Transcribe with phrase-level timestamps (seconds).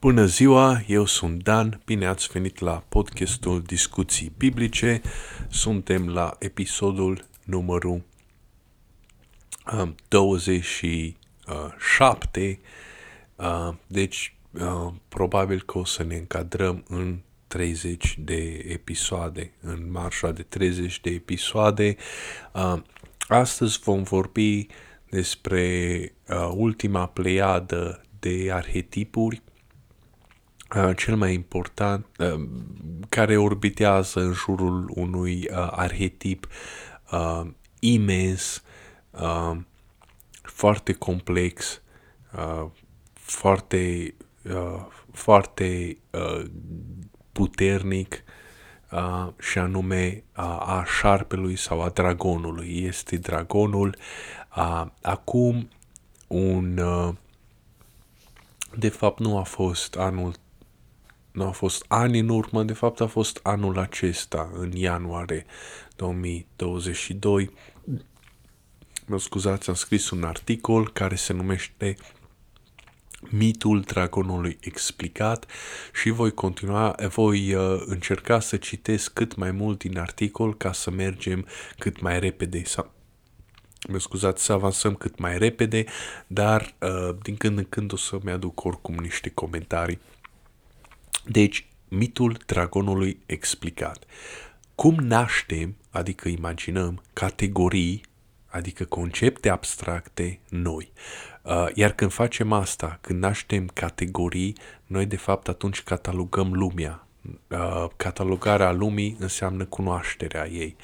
[0.00, 5.00] Bună ziua, eu sunt Dan, bine ați venit la podcastul Discuții Biblice.
[5.48, 8.02] Suntem la episodul numărul
[9.72, 12.60] uh, 27,
[13.36, 20.30] uh, deci uh, probabil că o să ne încadrăm în 30 de episoade, în marșa
[20.30, 21.96] de 30 de episoade.
[22.52, 22.82] Uh,
[23.28, 24.66] astăzi vom vorbi
[25.10, 29.45] despre uh, ultima pleiadă de arhetipuri Uh,
[30.96, 32.48] cel mai important, uh,
[33.08, 36.48] care orbitează în jurul unui uh, arhetip
[37.12, 37.42] uh,
[37.78, 38.62] imens,
[39.10, 39.56] uh,
[40.42, 41.82] foarte complex,
[42.36, 42.66] uh,
[43.12, 44.14] foarte,
[44.50, 46.44] uh, foarte uh,
[47.32, 48.24] puternic,
[48.90, 52.84] uh, și anume uh, a șarpelui sau a dragonului.
[52.84, 53.96] Este dragonul.
[54.56, 55.68] Uh, acum,
[56.26, 56.78] un.
[56.78, 57.14] Uh,
[58.78, 60.34] de fapt, nu a fost anul
[61.36, 65.46] nu a fost ani în urmă, de fapt a fost anul acesta, în ianuarie
[65.96, 67.50] 2022.
[69.06, 71.96] Mă scuzați, am scris un articol care se numește
[73.30, 75.46] Mitul dragonului explicat
[75.92, 80.90] și voi continua, voi uh, încerca să citesc cât mai mult din articol ca să
[80.90, 81.46] mergem
[81.78, 82.86] cât mai repede, să,
[83.88, 85.84] mă scuzați, să avansăm cât mai repede,
[86.26, 90.00] dar uh, din când în când o să-mi aduc oricum niște comentarii
[91.28, 94.04] deci, mitul dragonului explicat.
[94.74, 98.00] Cum naștem, adică imaginăm, categorii,
[98.46, 100.92] adică concepte abstracte noi.
[101.42, 107.06] Uh, iar când facem asta, când naștem categorii, noi de fapt atunci catalogăm lumea.
[107.48, 110.76] Uh, catalogarea lumii înseamnă cunoașterea ei.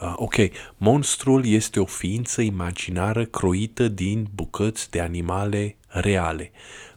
[0.00, 0.34] Uh, ok,
[0.76, 6.50] monstrul este o ființă imaginară croită din bucăți de animale reale.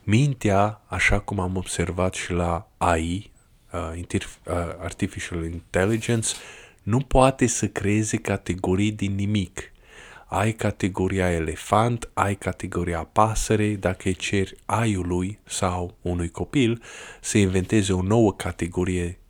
[0.08, 3.32] Mintea, așa cum am observat și la AI,
[3.74, 6.30] uh, uh, Artificial Intelligence,
[6.84, 9.72] nu poate să creeze categorii din nimic.
[10.26, 16.82] Ai categoria elefant, ai categoria pasăre, dacă ceri aiului sau unui copil
[17.22, 19.25] să inventeze o nouă categorie Uh,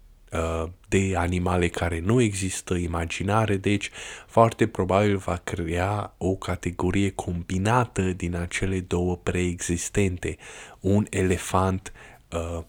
[0.87, 3.89] de animale care nu există, imaginare, deci
[4.27, 10.37] foarte probabil va crea o categorie combinată din acele două preexistente.
[10.79, 11.91] Un elefant
[12.31, 12.63] uh,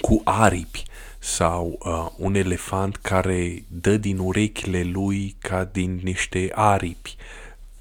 [0.00, 0.82] cu aripi
[1.18, 7.16] sau uh, un elefant care dă din urechile lui ca din niște aripi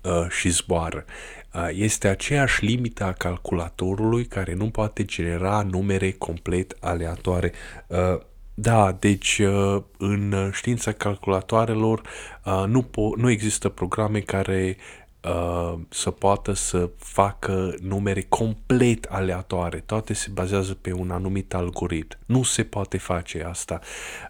[0.01, 1.05] uh, și zboară.
[1.53, 7.51] Uh, este aceeași limită a calculatorului care nu poate genera numere complet aleatoare.
[7.87, 8.19] Uh,
[8.53, 12.01] da, deci uh, în știința calculatoarelor
[12.45, 14.77] uh, nu, po- nu există programe care
[15.23, 19.83] uh, să poată să facă numere complet aleatoare.
[19.85, 22.17] Toate se bazează pe un anumit algoritm.
[22.25, 23.79] Nu se poate face asta.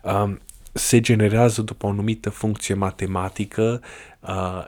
[0.02, 0.42] Um,
[0.74, 3.82] se generează după o anumită funcție matematică,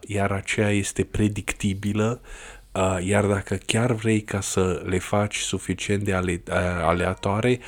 [0.02, 2.22] iar aceea este predictibilă,
[3.00, 6.44] iar dacă chiar vrei ca să le faci suficient de ale,
[6.82, 7.60] aleatoare,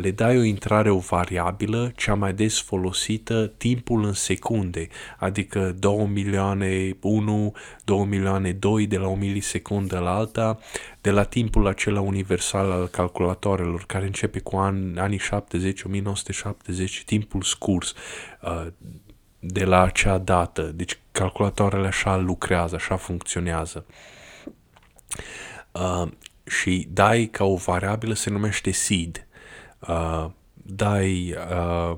[0.00, 4.88] le dai o intrare, o variabilă, cea mai des folosită, timpul în secunde,
[5.18, 7.54] adică 2 milioane 1,
[7.84, 10.58] 2 milioane 2 de la o milisecundă la alta,
[11.00, 17.42] de la timpul acela universal al calculatoarelor, care începe cu an, anii 70, 1970, timpul
[17.42, 17.94] scurs
[19.38, 20.62] de la acea dată.
[20.62, 23.86] Deci calculatoarele așa lucrează, așa funcționează.
[25.72, 26.08] Uh,
[26.46, 29.24] și dai ca o variabilă se numește seed
[29.88, 31.96] uh, dai uh,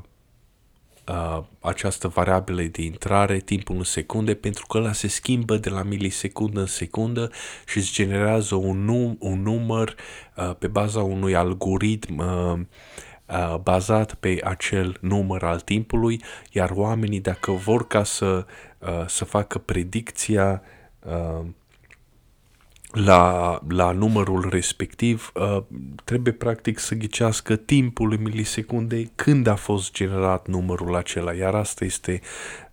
[1.09, 5.83] uh, această variabilă de intrare, timpul în secunde, pentru că ăla se schimbă de la
[5.83, 7.31] milisecundă în secundă
[7.67, 9.95] și îți generează un, num- un număr
[10.37, 12.61] uh, pe baza unui algoritm uh,
[13.29, 18.47] uh, bazat pe acel număr al timpului, iar oamenii, dacă vor ca să,
[18.79, 20.63] uh, să facă predicția
[21.01, 21.47] uh,
[22.93, 25.63] la, la numărul respectiv, uh,
[26.05, 31.85] trebuie practic să ghicească timpul în milisecunde când a fost generat numărul acela, iar asta
[31.85, 32.21] este,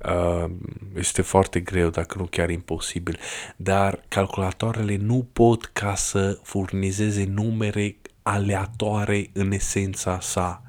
[0.05, 0.49] uh,
[0.95, 3.19] este foarte greu, dacă nu chiar imposibil.
[3.55, 10.63] Dar calculatoarele nu pot ca să furnizeze numere aleatoare în esența sa.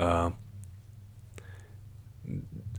[0.00, 0.26] Uh,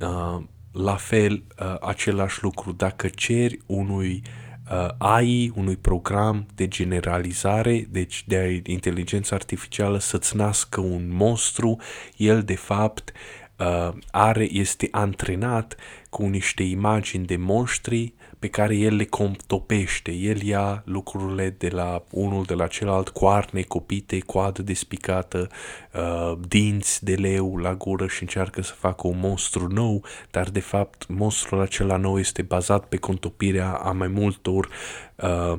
[0.02, 4.41] uh, la fel, uh, același lucru, dacă ceri unui uh,
[4.72, 11.78] uh, AI, unui program de generalizare, deci de inteligență artificială, să-ți nască un monstru,
[12.18, 13.12] el de fapt
[13.58, 15.76] uh, are, este antrenat
[16.10, 20.12] cu niște imagini de monștri pe care el le contopește.
[20.12, 25.50] El ia lucrurile de la unul de la celălalt, coarne copite, coadă despicată,
[25.94, 30.60] uh, dinți de leu la gură și încearcă să facă un monstru nou, dar de
[30.60, 34.70] fapt monstrul acela nou este bazat pe contopirea a mai multor
[35.16, 35.58] uh,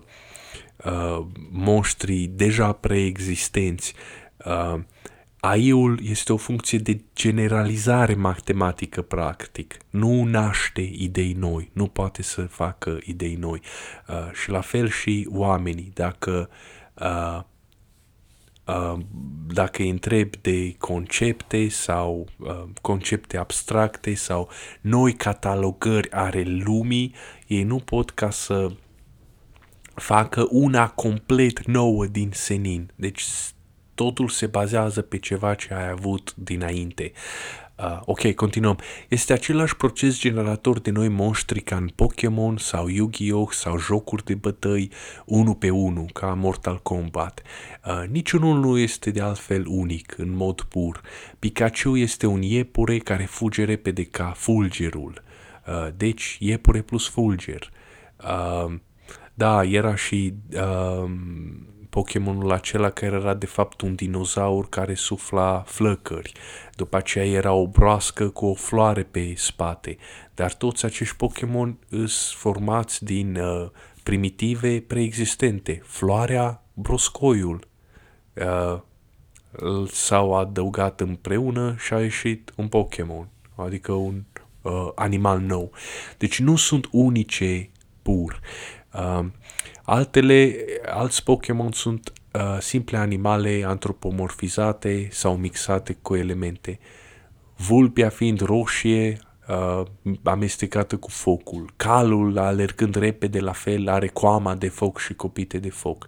[0.85, 3.95] uh, monștri deja preexistenți.
[4.47, 4.81] Uh,
[5.45, 9.77] AI-ul este o funcție de generalizare matematică, practic.
[9.91, 13.61] Nu naște idei noi, nu poate să facă idei noi.
[14.09, 15.91] Uh, și la fel și oamenii.
[15.95, 16.51] Dacă,
[16.95, 17.41] uh,
[18.67, 18.99] uh,
[19.47, 24.49] dacă îi întreb de concepte sau uh, concepte abstracte sau
[24.81, 27.15] noi catalogări are lumii,
[27.47, 28.73] ei nu pot ca să
[29.95, 32.91] facă una complet nouă din senin.
[32.95, 33.25] Deci
[34.03, 37.13] totul se bazează pe ceva ce ai avut dinainte.
[37.79, 38.79] Uh, ok, continuăm.
[39.09, 43.51] Este același proces generator de noi monștri ca în Pokémon sau Yu-Gi-Oh!
[43.51, 44.91] sau jocuri de bătăi
[45.25, 47.43] unul pe unul, ca Mortal Kombat.
[47.87, 51.01] Uh, niciunul nu este de altfel unic, în mod pur.
[51.39, 55.23] Pikachu este un iepure care fuge repede ca fulgerul.
[55.67, 57.71] Uh, deci, iepure plus fulger.
[58.25, 58.75] Uh,
[59.35, 61.11] da, era și uh,
[61.93, 66.33] Pokémonul acela care era de fapt un dinozaur care sufla flăcări.
[66.75, 69.97] După aceea era o broască cu o floare pe spate.
[70.35, 73.71] Dar toți acești Pokémon sunt formați din uh,
[74.03, 75.81] primitive preexistente.
[75.85, 77.69] Floarea, broscoiul.
[78.35, 78.81] Uh,
[79.89, 84.23] s-au adăugat împreună și a ieșit un Pokémon, adică un
[84.63, 85.71] uh, animal nou.
[86.19, 87.71] Deci nu sunt unice
[88.03, 88.41] pur.
[88.95, 89.25] Uh,
[89.93, 96.79] Altele, alți Pokémon sunt uh, simple animale antropomorfizate sau mixate cu elemente.
[97.57, 99.19] Vulpia fiind roșie,
[99.49, 99.83] uh,
[100.23, 101.71] amestecată cu focul.
[101.77, 106.07] Calul, alergând repede la fel, are coama de foc și copite de foc.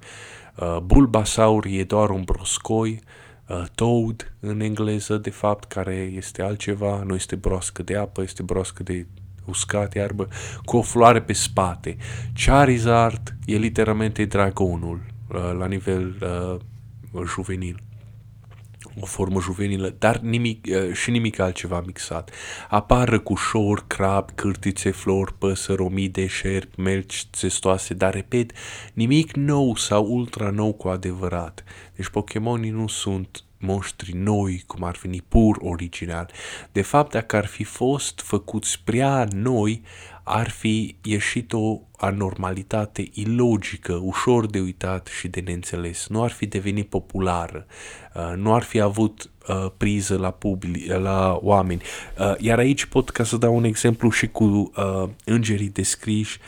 [0.56, 3.00] Uh, Bulbasaur e doar un broscoi.
[3.48, 8.42] Uh, Toad, în engleză, de fapt, care este altceva, nu este broască de apă, este
[8.42, 9.06] broască de
[9.44, 10.29] uscat, iarbă,
[10.64, 11.96] cu o floare pe spate.
[12.44, 16.14] Charizard e literalmente dragonul uh, la nivel
[17.12, 17.82] uh, juvenil
[19.00, 22.31] o formă juvenilă, dar nimic, uh, și nimic altceva mixat.
[22.69, 28.52] Apar răcușor, crab, cârtițe, flori, păsări, omide, șerpi, melci, țestoase, dar repet,
[28.93, 31.64] nimic nou sau ultra nou cu adevărat.
[31.97, 36.30] Deci Pokémonii nu sunt monștri noi, cum ar veni pur original.
[36.72, 39.82] De fapt, dacă ar fi fost făcuți prea noi,
[40.22, 46.06] ar fi ieșit o anormalitate ilogică, ușor de uitat și de neînțeles.
[46.08, 47.66] Nu ar fi devenit populară,
[48.14, 51.82] uh, nu ar fi avut uh, priză la, public, la oameni.
[52.18, 54.72] Uh, iar aici pot ca să dau un exemplu și cu
[55.24, 56.38] îngerii descriși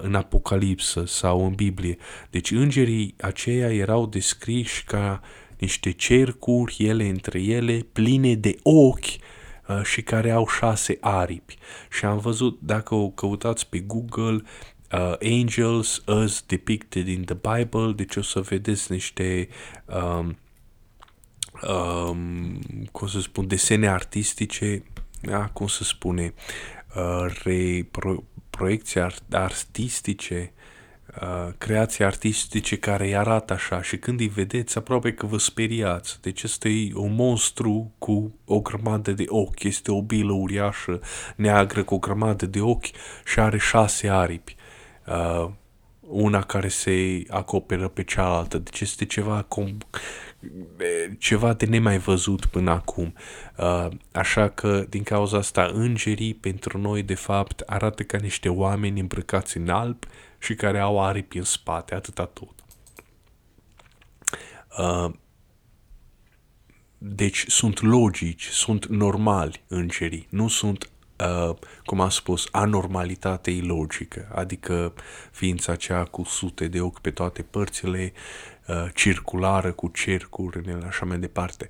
[0.00, 1.96] în Apocalipsă sau în Biblie.
[2.30, 9.04] Deci îngerii aceia erau descriși ca uh, niște cercuri, ele între ele, pline de ochi
[9.04, 11.58] uh, și care au șase aripi.
[11.90, 14.42] Și am văzut, dacă o căutați pe Google,
[14.92, 19.48] uh, Angels as depicted in the Bible, deci o să vedeți niște
[19.86, 20.38] um,
[21.68, 22.58] um,
[22.92, 24.82] cum să spun, desene artistice,
[25.20, 26.34] da, cum să spune,
[26.96, 29.00] uh, re, pro, proiecții
[29.30, 30.60] artistice Uh,
[31.58, 36.20] creații artistice care îi arată așa și când îi vedeți aproape că vă speriați.
[36.20, 41.00] Deci este un monstru cu o grămadă de ochi, este o bilă uriașă
[41.36, 42.86] neagră cu o grămadă de ochi
[43.24, 44.56] și are șase aripi.
[45.06, 45.50] Uh,
[46.00, 48.58] una care se acoperă pe cealaltă.
[48.58, 50.00] Deci este ceva com-
[51.18, 53.14] ceva de nemai văzut până acum.
[53.56, 59.00] Uh, așa că, din cauza asta, îngerii pentru noi, de fapt, arată ca niște oameni
[59.00, 60.04] îmbrăcați în alb
[60.42, 62.64] și care au aripi în spate, atâta tot.
[64.78, 65.12] Uh,
[66.98, 74.94] deci sunt logici, sunt normali îngerii, nu sunt, uh, cum am spus, anormalitate ilogică, adică
[75.30, 78.12] ființa aceea cu sute de ochi pe toate părțile,
[78.72, 81.66] uh, circulară cu cercuri, așa mai departe.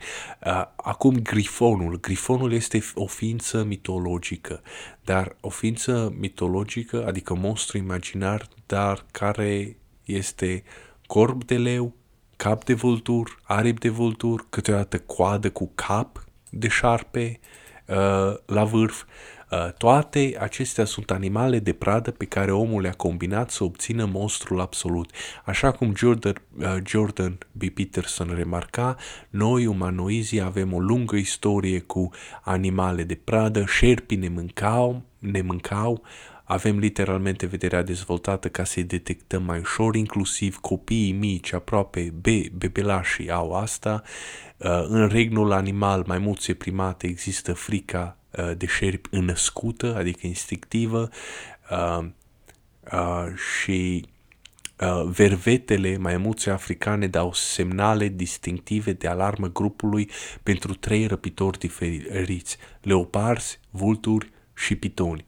[0.47, 2.01] Uh, acum grifonul.
[2.01, 4.63] Grifonul este o ființă mitologică,
[5.05, 10.63] dar o ființă mitologică, adică monstru imaginar, dar care este
[11.07, 11.95] corp de leu,
[12.37, 17.41] cap de vultur, aripi de vultur, câteodată coadă cu cap de șarpe
[17.87, 19.05] uh, la vârf.
[19.53, 24.61] Uh, toate acestea sunt animale de pradă pe care omul le-a combinat să obțină monstrul
[24.61, 25.11] absolut.
[25.45, 27.69] Așa cum Jordan, uh, Jordan B.
[27.69, 28.97] Peterson remarca,
[29.31, 32.11] noi umanoizii avem o lungă istorie cu
[32.43, 36.03] animale de pradă, șerpii ne mâncau, ne mâncau
[36.53, 43.31] avem literalmente vederea dezvoltată ca să-i detectăm mai ușor, inclusiv copiii mici, aproape be, bebelașii
[43.31, 44.03] au asta.
[44.65, 51.09] Uh, în regnul animal, mai mulți primate, există frica uh, de șerpi înnăscută, adică instinctivă,
[51.71, 52.05] uh,
[52.93, 54.07] uh, și
[54.81, 60.11] uh, vervetele maimuțe africane dau semnale distinctive de alarmă grupului
[60.43, 65.25] pentru trei răpitori diferiți, leoparzi, vulturi și pitoni.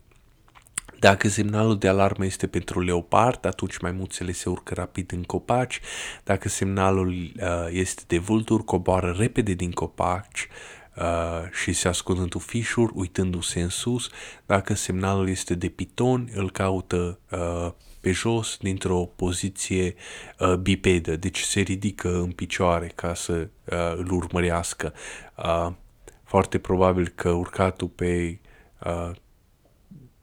[1.04, 5.80] Dacă semnalul de alarmă este pentru leopard, atunci maimuțele se urcă rapid în copaci.
[6.22, 10.48] Dacă semnalul uh, este de vultur, coboară repede din copaci
[10.96, 14.08] uh, și se ascund în tufișuri, uitându-se în sus.
[14.46, 19.94] Dacă semnalul este de piton, îl caută uh, pe jos dintr-o poziție
[20.38, 23.32] uh, bipedă, deci se ridică în picioare ca să
[23.64, 24.92] uh, îl urmărească.
[25.36, 25.72] Uh,
[26.22, 28.40] foarte probabil că urcatul pe
[28.86, 29.10] uh,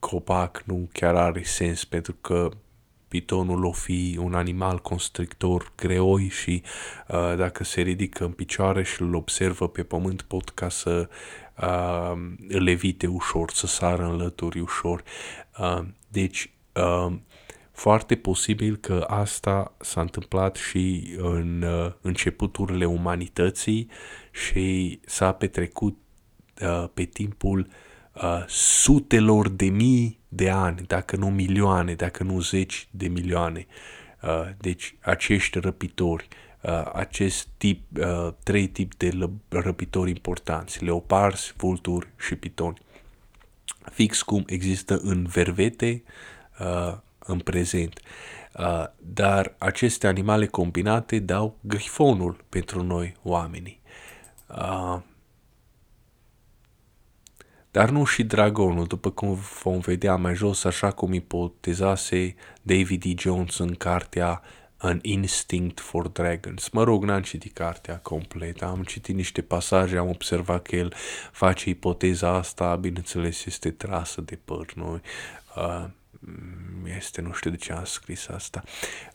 [0.01, 2.49] copac nu chiar are sens pentru că
[3.07, 6.63] pitonul o fi un animal constrictor greoi și
[7.07, 11.09] uh, dacă se ridică în picioare și îl observă pe pământ pot ca să
[11.61, 12.11] uh,
[12.47, 15.03] îl evite ușor, să sară în lături ușor.
[15.59, 17.13] Uh, deci uh,
[17.71, 23.89] foarte posibil că asta s-a întâmplat și în uh, începuturile umanității
[24.31, 25.97] și s-a petrecut
[26.61, 32.39] uh, pe timpul uh, uh, sutelor de mii de ani, dacă nu milioane, dacă nu
[32.39, 33.65] zeci de milioane.
[34.21, 36.27] Uh, deci acești răpitori,
[36.61, 42.77] uh, acest tip, uh, trei tip de răpitori importanți, leoparzi, vulturi și pitoni.
[43.91, 46.03] Fix cum există în vervete
[46.59, 47.99] uh, în prezent.
[48.59, 53.81] Uh, dar aceste animale combinate dau grifonul pentru noi oamenii.
[54.47, 54.97] Uh,
[57.71, 63.13] dar nu și dragonul, după cum vom vedea mai jos, așa cum ipotezase David E.
[63.17, 64.41] Jones în cartea
[64.77, 66.69] An Instinct for Dragons.
[66.69, 70.93] Mă rog, n-am citit cartea completă, am citit niște pasaje, am observat că el
[71.31, 75.01] face ipoteza asta, bineînțeles este trasă de păr, nu?
[75.55, 76.00] Uh, Mm,
[76.95, 78.63] este, nu știu de ce am scris asta.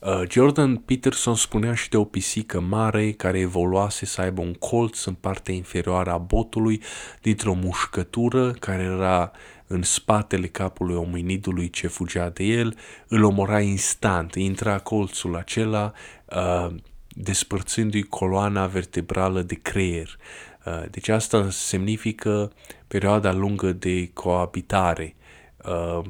[0.00, 5.04] Uh, Jordan Peterson spunea și de o pisică mare care evoluase să aibă un colț
[5.04, 6.82] în partea inferioară a botului
[7.20, 9.32] dintr-o mușcătură care era
[9.66, 12.76] în spatele capului ominidului ce fugea de el,
[13.08, 15.92] îl omora instant, intra colțul acela
[16.24, 16.74] uh,
[17.08, 20.18] despărțindu-i coloana vertebrală de creier.
[20.64, 22.52] Uh, deci asta semnifică
[22.88, 25.16] perioada lungă de coabitare.
[25.64, 26.04] Uh,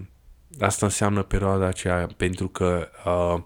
[0.61, 3.43] asta înseamnă perioada aceea pentru că uh,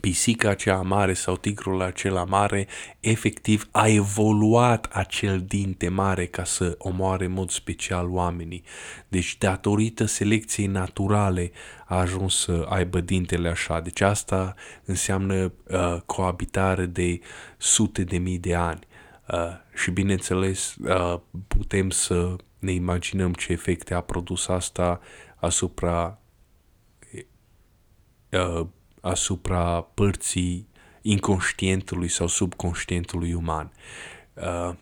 [0.00, 2.66] pisica aceea mare sau tigrul acela mare
[3.00, 8.64] efectiv a evoluat acel dinte mare ca să omoare în mod special oamenii.
[9.08, 11.50] Deci datorită selecției naturale
[11.86, 13.80] a ajuns să aibă dintele așa.
[13.80, 17.20] Deci asta înseamnă uh, coabitare de
[17.56, 18.86] sute de mii de ani.
[19.28, 19.38] Uh,
[19.74, 25.00] și bineînțeles uh, putem să ne imaginăm ce efecte a produs asta
[25.36, 26.18] asupra
[28.30, 28.66] uh,
[29.00, 30.68] asupra părții
[31.02, 33.72] inconștientului sau subconștientului uman.
[34.34, 34.74] Uh,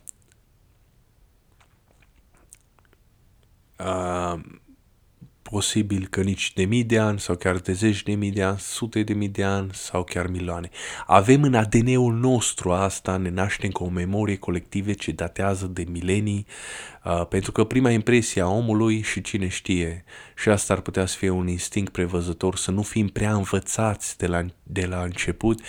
[3.79, 4.41] uh,
[5.53, 8.59] posibil că nici de mii de ani sau chiar de zeci de mii de ani,
[8.59, 10.69] sute de mii de ani sau chiar milioane.
[11.07, 16.47] Avem în ADN-ul nostru asta, ne naștem cu o memorie colectivă ce datează de milenii,
[17.05, 20.05] uh, pentru că prima impresie a omului și cine știe,
[20.37, 24.27] și asta ar putea să fie un instinct prevăzător, să nu fim prea învățați de
[24.27, 25.61] la, de la început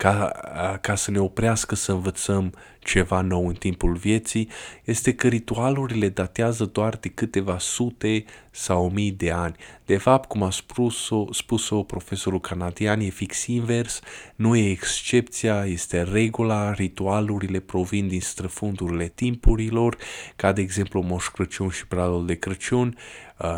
[0.00, 0.32] ca,
[0.80, 4.48] ca să ne oprească să învățăm ceva nou în timpul vieții,
[4.84, 9.54] este că ritualurile datează doar de câteva sute sau mii de ani.
[9.84, 14.00] De fapt, cum a spus-o, spus-o profesorul canadian, e fix invers,
[14.36, 19.96] nu e excepția, este regula, ritualurile provin din străfundurile timpurilor,
[20.36, 22.96] ca de exemplu Moș Crăciun și Bradul de Crăciun,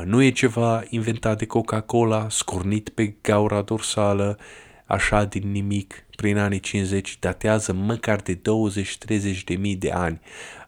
[0.04, 4.38] nu e ceva inventat de Coca-Cola, scornit pe gaura dorsală,
[4.86, 10.20] așa din nimic, prin anii 50, datează măcar de 20-30 de mii de ani.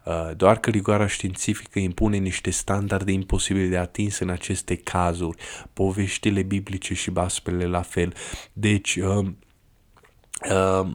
[0.05, 5.37] Uh, doar că rigoarea științifică impune niște standarde imposibile de atins în aceste cazuri,
[5.73, 8.13] poveștile biblice și baspele la fel.
[8.53, 9.37] Deci, um,
[10.43, 10.87] Uh,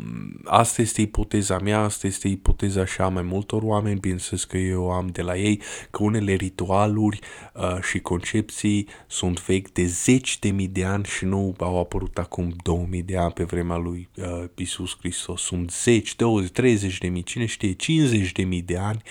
[0.44, 4.90] asta este ipoteza mea, asta este ipoteza și a mai multor oameni, bineînțeles că eu
[4.90, 7.18] am de la ei, că unele ritualuri
[7.54, 12.18] uh, și concepții sunt vechi de zeci de mii de ani și nu au apărut
[12.18, 15.42] acum 2000 de ani pe vremea lui uh, Isus Hristos.
[15.42, 19.02] Sunt zeci, 20, 30 de mii, cine știe, 50 de mii de ani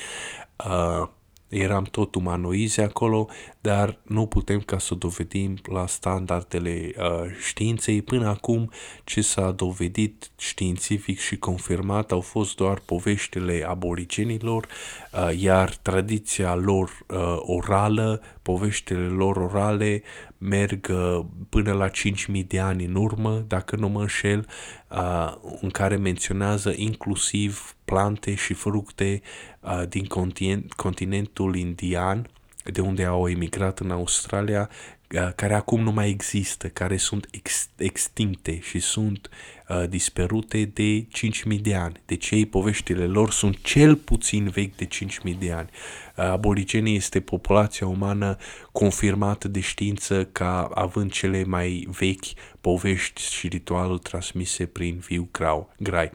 [0.66, 1.08] uh,
[1.50, 3.28] eram tot umanoizi acolo,
[3.62, 7.06] dar nu putem ca să dovedim la standardele uh,
[7.48, 8.02] științei.
[8.02, 8.72] Până acum,
[9.04, 14.68] ce s-a dovedit științific și confirmat au fost doar poveștile aborigenilor,
[15.14, 20.04] uh, iar tradiția lor uh, orală, poveștile lor orale
[20.38, 24.48] merg uh, până la 5.000 de ani în urmă, dacă nu mă înșel,
[24.90, 29.22] uh, în care menționează inclusiv plante și fructe
[29.60, 32.30] uh, din continent, continentul indian,
[32.64, 37.70] de unde au emigrat în Australia, uh, care acum nu mai există, care sunt ex,
[37.78, 39.30] extincte și sunt
[39.68, 41.08] uh, disperute de
[41.56, 42.02] 5.000 de ani.
[42.06, 44.88] Deci ei, poveștile lor sunt cel puțin vechi de
[45.32, 45.70] 5.000 de ani.
[45.72, 48.38] Uh, aborigenii este populația umană
[48.72, 52.26] confirmată de știință ca având cele mai vechi
[52.62, 56.12] povești și ritualuri transmise prin viu grau, grai.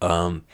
[0.00, 0.44] Um,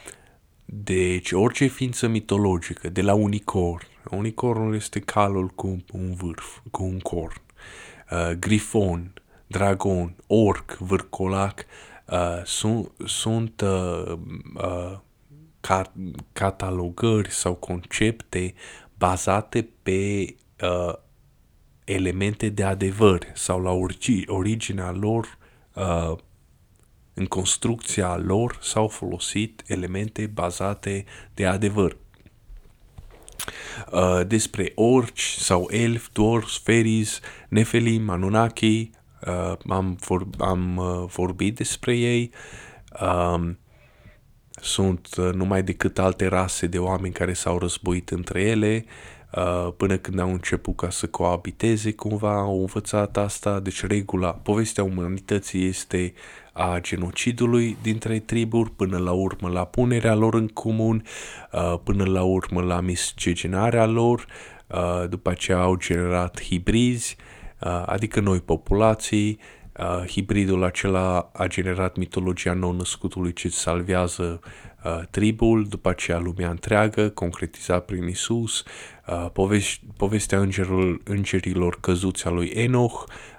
[0.64, 6.98] deci, orice ființă mitologică, de la unicorn, unicornul este calul cu un vârf, cu un
[6.98, 7.42] corn,
[8.10, 9.12] uh, grifon,
[9.46, 11.64] dragon, orc, vârcolac,
[12.06, 14.12] uh, sunt, sunt uh,
[14.54, 14.98] uh,
[15.60, 15.92] ca,
[16.32, 18.54] catalogări sau concepte
[18.98, 20.94] bazate pe uh,
[21.84, 25.38] elemente de adevăr sau la origi, originea lor
[25.74, 26.18] uh,
[27.18, 31.04] în construcția lor s-au folosit elemente bazate
[31.34, 31.96] de adevăr.
[33.92, 38.90] Uh, despre orci sau elf, dwarfs, fairies, nefelim, anunnaki,
[39.26, 42.30] uh, am, vor, am uh, vorbit despre ei.
[43.00, 43.50] Uh,
[44.50, 48.84] sunt uh, numai decât alte rase de oameni care s-au războit între ele,
[49.36, 54.84] uh, până când au început ca să coabiteze cumva, au învățat asta, deci regula, povestea
[54.84, 56.12] umanității este
[56.56, 61.04] a genocidului dintre triburi, până la urmă la punerea lor în comun,
[61.52, 64.26] uh, până la urmă la miscegenarea lor,
[64.66, 67.16] uh, după aceea au generat hibrizi,
[67.60, 69.38] uh, adică noi populații,
[69.80, 74.40] Uh, hibridul acela a generat mitologia nou-născutului ce salvează
[74.84, 78.64] uh, tribul, după aceea lumea întreagă, concretizat prin Isus,
[79.06, 83.35] uh, povesti, povestea îngerul, îngerilor căzuți a lui Enoch, uh,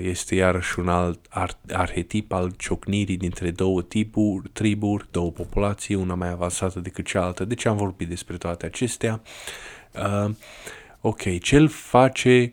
[0.00, 6.14] este iarăși un alt ar, arhetip al ciocnirii dintre două tipuri, triburi, două populații, una
[6.14, 7.44] mai avansată decât cealaltă.
[7.44, 9.22] De ce am vorbit despre toate acestea?
[9.94, 10.30] Uh,
[11.00, 12.52] ok, ce-l face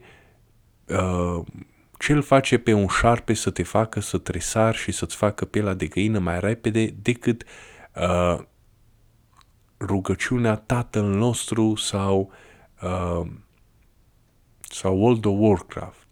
[0.87, 1.45] uh,
[2.03, 5.87] ce-l face pe un șarpe să te facă să tresari și să-ți facă pielea de
[5.87, 7.43] găină mai repede decât
[7.95, 8.39] uh,
[9.79, 12.31] rugăciunea Tatăl nostru sau
[12.81, 13.27] uh,
[14.61, 16.02] sau World of Warcraft.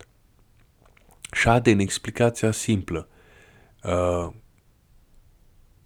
[1.32, 3.08] Șade în explicația simplă.
[3.84, 4.28] Uh,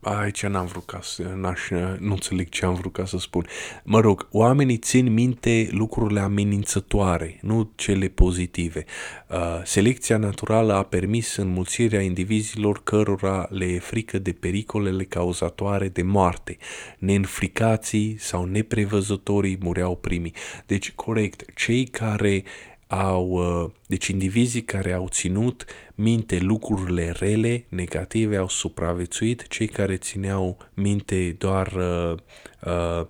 [0.01, 3.45] aici n-am vrut ca să, n-aș, nu înțeleg ce am vrut ca să spun.
[3.83, 8.85] Mă rog, oamenii țin minte lucrurile amenințătoare, nu cele pozitive.
[9.29, 16.01] Uh, selecția naturală a permis înmulțirea indivizilor cărora le e frică de pericolele cauzatoare de
[16.01, 16.57] moarte.
[16.97, 20.33] Neînfricații sau neprevăzătorii mureau primii.
[20.65, 22.43] Deci, corect, cei care
[22.87, 29.97] au, uh, deci indivizii care au ținut minte lucrurile rele, negative, au supraviețuit, cei care
[29.97, 32.17] țineau minte doar uh,
[32.65, 33.05] uh,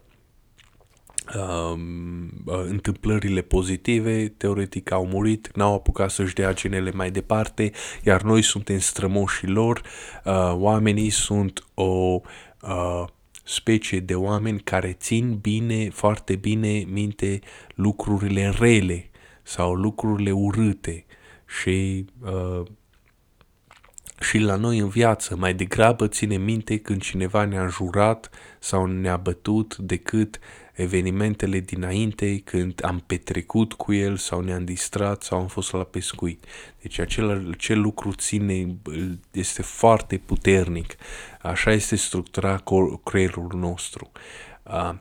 [1.34, 7.72] um, uh, întâmplările pozitive, teoretic au murit, n-au apucat să-și dea genele mai departe,
[8.04, 9.82] iar noi suntem strămoșii lor,
[10.26, 12.22] uh, oamenii sunt o
[12.62, 13.04] uh,
[13.44, 17.40] specie de oameni care țin bine, foarte bine minte
[17.76, 19.10] lucrurile rele,
[19.48, 21.06] sau lucrurile urâte
[21.62, 22.66] și, uh,
[24.20, 28.30] și la noi în viață mai degrabă ține minte când cineva ne-a jurat
[28.60, 30.40] sau ne-a bătut decât
[30.74, 36.46] evenimentele dinainte când am petrecut cu el sau ne-am distrat sau am fost la pescuit.
[36.82, 38.76] Deci acel, acel lucru ține,
[39.32, 40.96] este foarte puternic.
[41.42, 42.64] Așa este structura
[43.04, 44.12] creierul nostru.
[44.64, 44.94] Uh,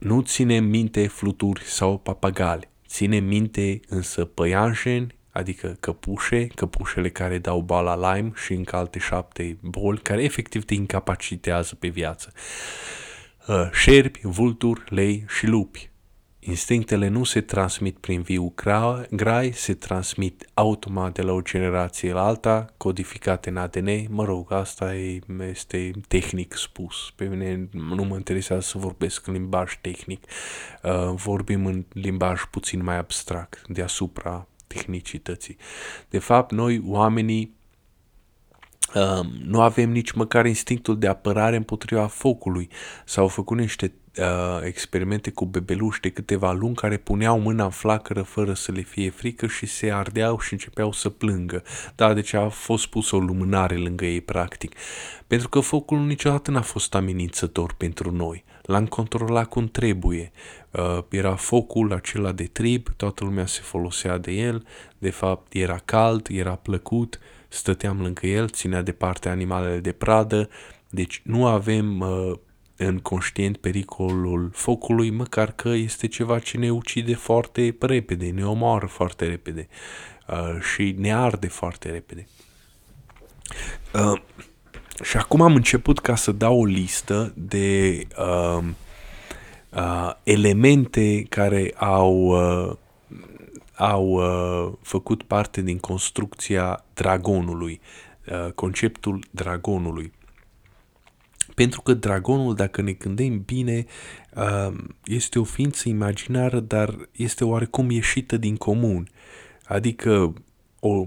[0.00, 7.60] nu ține minte fluturi sau papagali, ține minte însă păianjeni, adică căpușe, căpușele care dau
[7.60, 12.32] bala Lyme și încă alte șapte boli care efectiv te incapacitează pe viață.
[13.48, 15.90] Uh, șerpi, vulturi, lei și lupi.
[16.42, 18.54] Instinctele nu se transmit prin viu
[19.10, 23.88] grai, se transmit automat de la o generație la alta, codificate în ADN.
[24.08, 25.18] Mă rog, asta e,
[25.50, 27.12] este tehnic spus.
[27.16, 30.24] Pe mine nu mă interesează să vorbesc în limbaj tehnic.
[30.82, 35.56] Uh, vorbim în limbaj puțin mai abstract, deasupra tehnicității.
[36.08, 37.58] De fapt, noi, oamenii,
[39.44, 42.68] nu avem nici măcar instinctul de apărare împotriva focului.
[43.04, 48.22] S-au făcut niște uh, experimente cu bebeluși de câteva luni care puneau mâna în flacără
[48.22, 51.62] fără să le fie frică și se ardeau și începeau să plângă.
[51.94, 54.74] Da, deci a fost pusă o lumânare lângă ei, practic.
[55.26, 58.44] Pentru că focul niciodată n-a fost amenințător pentru noi.
[58.62, 60.32] L-am controlat cum trebuie.
[60.70, 64.66] Uh, era focul acela de trib, toată lumea se folosea de el,
[64.98, 70.48] de fapt era cald, era plăcut, stăteam lângă el, ținea departe animalele de pradă,
[70.88, 72.32] deci nu avem uh,
[72.86, 78.86] în conștient pericolul focului, măcar că este ceva ce ne ucide foarte repede, ne omoară
[78.86, 79.68] foarte repede
[80.28, 82.26] uh, și ne arde foarte repede.
[83.94, 84.20] Uh,
[85.02, 88.64] și acum am început ca să dau o listă de uh,
[89.70, 92.76] uh, elemente care au, uh,
[93.74, 97.80] au uh, făcut parte din construcția dragonului,
[98.26, 100.12] uh, conceptul dragonului.
[101.60, 103.84] Pentru că dragonul, dacă ne gândim bine,
[104.34, 109.08] uh, este o ființă imaginară, dar este oarecum ieșită din comun.
[109.64, 110.34] Adică
[110.78, 111.06] o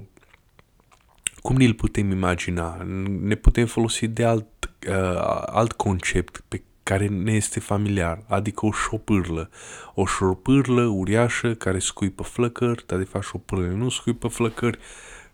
[1.42, 2.84] cum ne-l putem imagina?
[3.22, 4.46] Ne putem folosi de alt,
[4.90, 9.50] uh, alt concept pe care ne este familiar, adică o șopârlă.
[9.94, 14.80] O șopârlă uriașă care scuipă flăcări, dar de fapt șopârlele nu scuipă flăcări,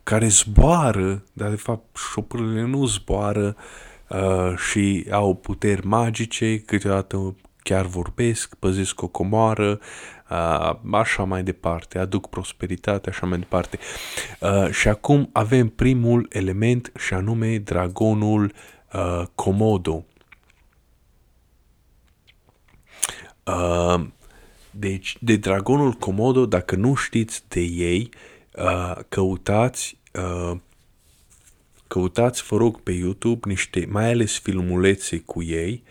[0.04, 3.88] care zboară, dar de fapt șopârlele nu zboară uh,
[4.58, 9.80] și au puteri magice, câteodată chiar vorbesc, păzesc o comoară,
[10.30, 13.80] uh, așa mai departe, aduc prosperitate, așa mai departe.
[14.40, 18.54] Uh, și acum avem primul element și anume dragonul
[18.94, 20.06] uh, Komodo.
[23.44, 24.06] Uh,
[24.72, 28.10] deci, de dragonul Komodo, dacă nu știți de ei,
[28.56, 30.58] uh, căutați uh,
[31.90, 35.84] căutați, vă rog, pe YouTube niște, mai ales filmulețe cu ei,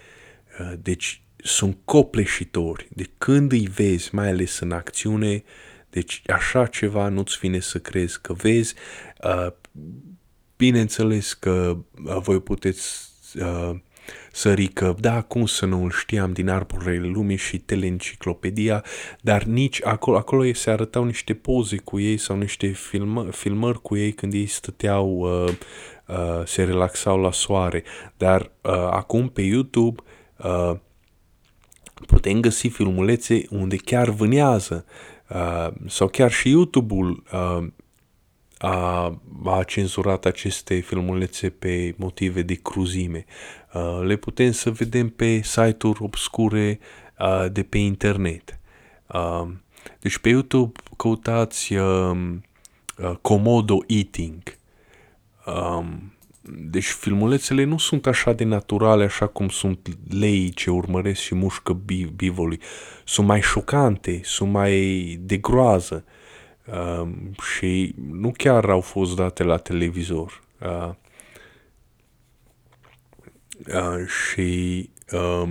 [0.61, 2.89] uh, deci sunt copleșitori.
[2.91, 5.43] De când îi vezi, mai ales în acțiune,
[5.91, 8.75] deci așa ceva nu-ți vine să crezi că vezi.
[9.25, 9.53] Uh,
[10.57, 13.09] bineînțeles că uh, voi puteți
[14.39, 18.85] uh, sări că, da, cum să nu îl știam din arborele lumii și teleenciclopedia,
[19.21, 23.97] dar nici acolo, acolo se arătau niște poze cu ei sau niște filmă, filmări cu
[23.97, 25.53] ei când ei stăteau, uh,
[26.07, 27.85] uh, se relaxau la soare.
[28.17, 30.03] Dar uh, acum pe YouTube
[30.37, 30.73] uh,
[32.07, 34.85] putem găsi filmulețe unde chiar vânează
[35.29, 37.67] uh, sau chiar și YouTube-ul uh,
[38.59, 43.25] a, a cenzurat aceste filmulețe pe motive de cruzime.
[43.73, 46.79] Uh, le putem să vedem pe site-uri obscure
[47.19, 48.59] uh, de pe internet.
[49.07, 49.49] Uh,
[50.01, 52.17] deci pe YouTube căutați uh,
[52.99, 54.43] uh, Komodo Eating.
[55.47, 56.13] Um,
[56.71, 61.81] deci filmulețele nu sunt așa de naturale, așa cum sunt lei ce urmăresc și mușcă
[62.17, 62.59] bivoli.
[63.05, 66.13] Sunt mai șocante, sunt mai de groază uh,
[67.55, 70.43] și nu chiar au fost date la televizor.
[70.61, 70.91] Uh,
[73.75, 75.49] uh, și uh,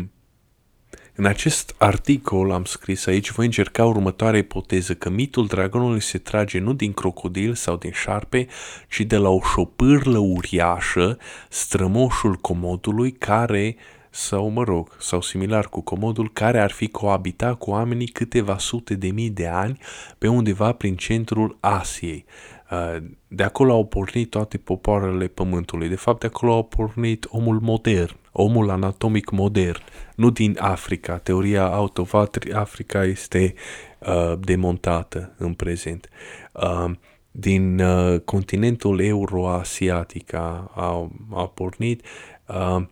[1.19, 6.59] în acest articol am scris aici, voi încerca următoarea ipoteză, că mitul dragonului se trage
[6.59, 8.47] nu din crocodil sau din șarpe,
[8.89, 11.17] ci de la o șopârlă uriașă,
[11.49, 13.75] strămoșul comodului, care,
[14.17, 18.95] sau mă rog, sau similar cu comodul, care ar fi coabitat cu oamenii câteva sute
[18.95, 19.79] de mii de ani
[20.17, 22.25] pe undeva prin centrul Asiei.
[22.71, 25.87] Uh, de acolo au pornit toate popoarele pământului.
[25.87, 29.81] De fapt, de acolo au pornit omul modern, omul anatomic modern,
[30.15, 31.17] nu din Africa.
[31.17, 32.13] Teoria out of
[32.53, 33.53] Africa este
[33.99, 36.09] uh, demontată în prezent.
[36.51, 36.91] Uh,
[37.31, 42.05] din uh, continentul euroasiatic a, a, a pornit,
[42.47, 42.85] uh,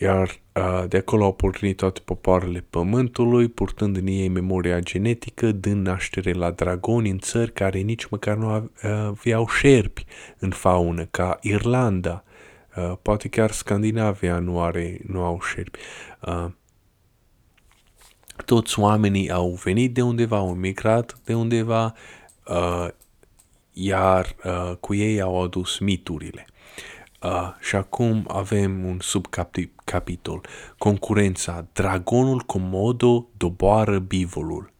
[0.00, 5.86] iar uh, de acolo au pornit toate popoarele pământului, purtând în ei memoria genetică, dând
[5.86, 10.04] naștere la dragoni în țări care nici măcar nu aveau șerpi
[10.38, 12.24] în faună, ca Irlanda,
[12.76, 15.78] Uh, poate chiar Scandinavia nu, are, nu au șerpi.
[16.20, 16.46] Uh,
[18.44, 21.94] toți oamenii au venit de undeva, au migrat de undeva,
[22.46, 22.88] uh,
[23.72, 26.46] iar uh, cu ei au adus miturile.
[27.22, 30.40] Uh, și acum avem un subcapitol.
[30.78, 31.66] Concurența.
[31.72, 34.72] Dragonul Comodo doboară bivolul.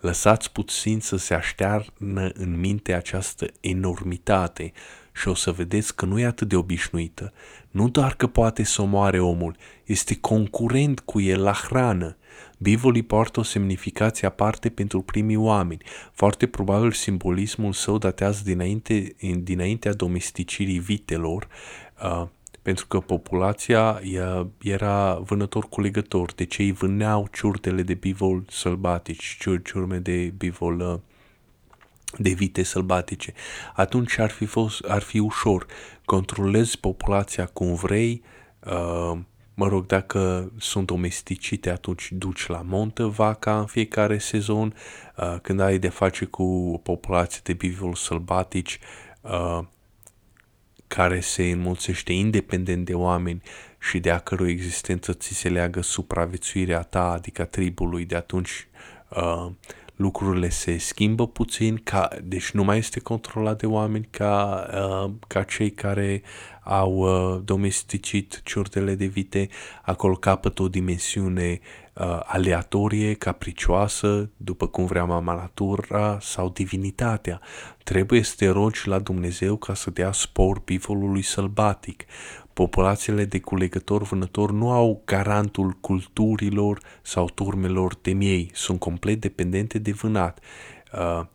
[0.00, 4.72] Lăsați puțin să se aștearnă în minte această enormitate
[5.12, 7.32] și o să vedeți că nu e atât de obișnuită.
[7.70, 12.16] Nu doar că poate să omoare omul, este concurent cu el la hrană.
[12.58, 15.82] Bivoli poartă o semnificație aparte pentru primii oameni.
[16.12, 21.83] Foarte probabil simbolismul său datează dinainte, dinaintea domesticirii vitelor, uh,
[22.62, 24.00] pentru că populația
[24.62, 30.98] era vânător-culegător, deci ei vâneau ciurtele de bivol sălbatici, ciurme de bivol uh,
[32.18, 33.32] de vite sălbatice.
[33.74, 35.66] Atunci ar fi, fost, ar fi ușor.
[36.04, 38.22] Controlezi populația cum vrei,
[38.64, 39.18] uh,
[39.54, 44.74] mă rog, dacă sunt domesticite, atunci duci la montă vaca în fiecare sezon.
[45.16, 48.78] Uh, când ai de face cu o populație de bivol sălbatici,
[49.20, 49.60] uh,
[50.94, 53.42] care se înmulțește independent de oameni
[53.78, 58.68] și de a cărui existență ți se leagă supraviețuirea ta, adică a tribului, de atunci
[59.08, 59.50] uh,
[59.96, 64.66] lucrurile se schimbă puțin, ca, deci nu mai este controlat de oameni ca,
[65.04, 66.22] uh, ca cei care
[66.62, 69.48] au uh, domesticit ciurtele de vite,
[69.82, 71.83] acolo capătă o dimensiune uh,
[72.24, 77.40] aleatorie, capricioasă, după cum vrea mama natura sau divinitatea.
[77.82, 82.04] Trebuie să te rogi la Dumnezeu ca să dea spor bivolului sălbatic.
[82.52, 89.92] Populațiile de culegător-vânător nu au garantul culturilor sau turmelor de miei, sunt complet dependente de
[89.92, 90.38] vânat.
[90.92, 91.26] Uh,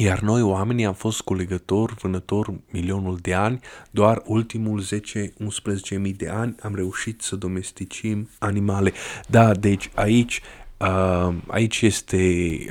[0.00, 3.60] iar noi, oamenii, am fost culegători, vânători milionul de ani,
[3.90, 8.92] doar ultimul 10-11 de ani am reușit să domesticim animale.
[9.28, 10.40] Da, deci aici
[10.80, 12.16] Uh, aici este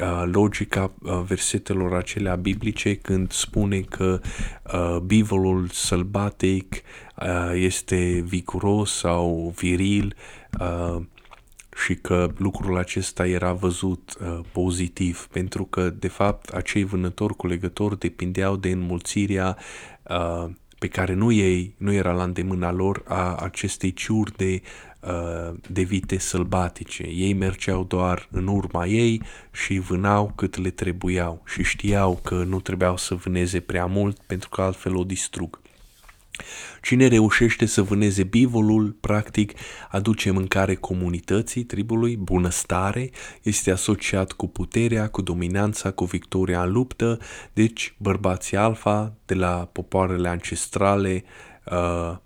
[0.01, 4.21] uh, logica uh, versetelor acelea biblice când spune că
[4.73, 6.81] uh, bivolul sălbatic
[7.21, 10.15] uh, este viguros sau viril
[10.59, 11.01] uh,
[11.83, 17.99] și că lucrul acesta era văzut uh, pozitiv, pentru că, de fapt, acei vânători culegători
[17.99, 19.57] depindeau de înmulțirea
[20.03, 24.61] uh, pe care nu ei, nu era la îndemâna lor a acestei ciuri de,
[24.99, 27.03] uh, de vite sălbatice.
[27.03, 32.59] Ei mergeau doar în urma ei și vânau cât le trebuiau și știau că nu
[32.59, 35.59] trebuiau să vâneze prea mult pentru că altfel o distrug.
[36.81, 39.53] Cine reușește să vâneze bivolul, practic,
[39.89, 43.09] aduce mâncare comunității, tribului, bunăstare,
[43.41, 47.19] este asociat cu puterea, cu dominanța, cu victoria în luptă,
[47.53, 51.23] deci bărbații alfa de la popoarele ancestrale,
[51.71, 52.17] uh,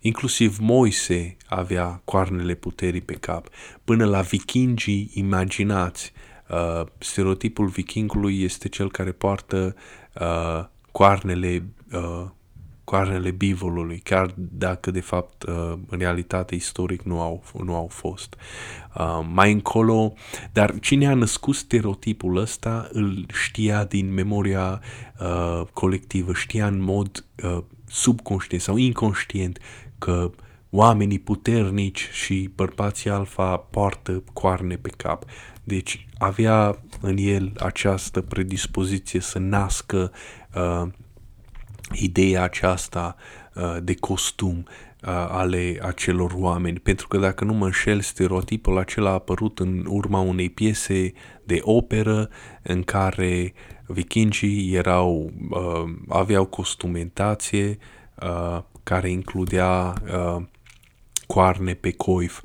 [0.00, 3.48] inclusiv Moise avea coarnele puterii pe cap,
[3.84, 6.12] până la vikingii imaginați.
[6.48, 9.76] Uh, stereotipul vikingului este cel care poartă
[10.20, 12.24] uh, coarnele uh,
[12.92, 18.34] coarnele bivolului, chiar dacă de fapt uh, în realitate istoric nu au, nu au fost.
[18.98, 20.12] Uh, mai încolo,
[20.52, 24.80] dar cine a născut stereotipul ăsta îl știa din memoria
[25.20, 27.24] uh, colectivă, știa în mod
[27.86, 29.58] subconștient sau inconștient
[29.98, 30.30] că
[30.70, 35.24] oamenii puternici și bărbații alfa poartă coarne pe cap.
[35.64, 40.12] Deci avea în el această predispoziție să nască
[40.54, 40.88] uh,
[41.94, 43.16] ideea aceasta
[43.54, 49.10] uh, de costum uh, ale acelor oameni, pentru că dacă nu mă înșel, stereotipul acela
[49.10, 51.12] a apărut în urma unei piese
[51.44, 52.28] de operă
[52.62, 53.52] în care
[53.86, 57.78] vikingii erau, uh, aveau costumentație
[58.82, 59.94] care includea
[61.26, 62.40] coarne pe coif.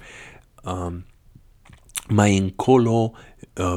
[2.08, 3.20] Mai încolo, uh,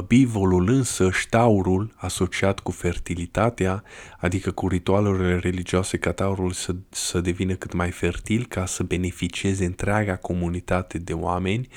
[0.07, 3.83] bivolul însă, ștaurul, asociat cu fertilitatea,
[4.19, 9.65] adică cu ritualurile religioase ca taurul să, să devină cât mai fertil ca să beneficieze
[9.65, 11.67] întreaga comunitate de oameni,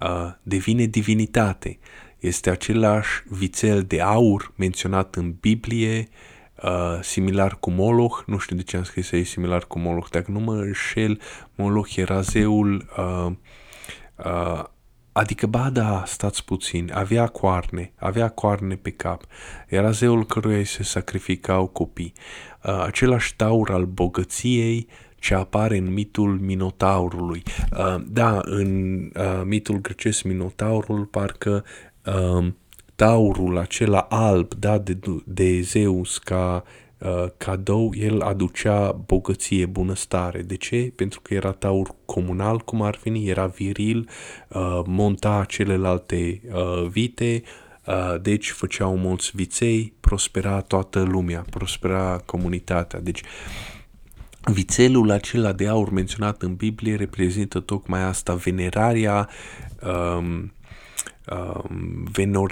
[0.00, 1.78] uh, devine divinitate.
[2.18, 6.08] Este același vițel de aur menționat în Biblie,
[6.62, 10.30] Uh, similar cu Moloch, nu știu de ce am scris aici similar cu Moloch, dacă
[10.30, 11.20] nu mă înșel,
[11.54, 13.32] Moloch era zeul uh,
[14.24, 14.64] uh,
[15.16, 19.22] Adică, ba da, stați puțin, avea coarne, avea coarne pe cap.
[19.68, 22.12] Era zeul căruia se sacrificau copii.
[22.64, 27.42] Uh, același taur al bogăției ce apare în mitul Minotaurului.
[27.78, 31.64] Uh, da, în uh, mitul grecesc Minotaurul parcă
[32.06, 32.46] uh,
[32.94, 36.62] taurul acela alb dat de, de Zeus ca
[37.06, 40.42] Uh, cadou, el aducea bogăție, bunăstare.
[40.42, 40.92] De ce?
[40.96, 44.08] Pentru că era taur comunal, cum ar fi, era viril,
[44.48, 47.42] uh, monta celelalte uh, vite,
[47.86, 53.00] uh, deci făceau mulți viței, prospera toată lumea, prospera comunitatea.
[53.00, 53.20] Deci
[54.52, 59.28] vițelul acela de aur menționat în Biblie reprezintă tocmai asta, venerarea
[59.82, 60.52] um, Um,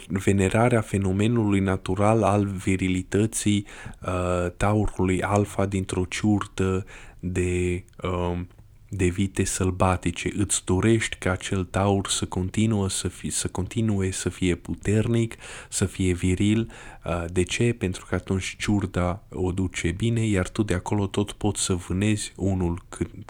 [0.09, 3.67] venerarea fenomenului natural al virilității
[4.03, 6.85] uh, taurului alfa dintr-o ciurtă
[7.21, 8.41] de, uh,
[8.88, 14.29] de vite sălbatice, îți dorești ca acel taur să continue să, fie, să continue să
[14.29, 15.37] fie puternic,
[15.68, 16.70] să fie viril.
[17.05, 17.73] Uh, de ce?
[17.73, 22.33] Pentru că atunci ciurda o duce bine, iar tu de acolo tot poți să vânezi
[22.37, 22.83] unul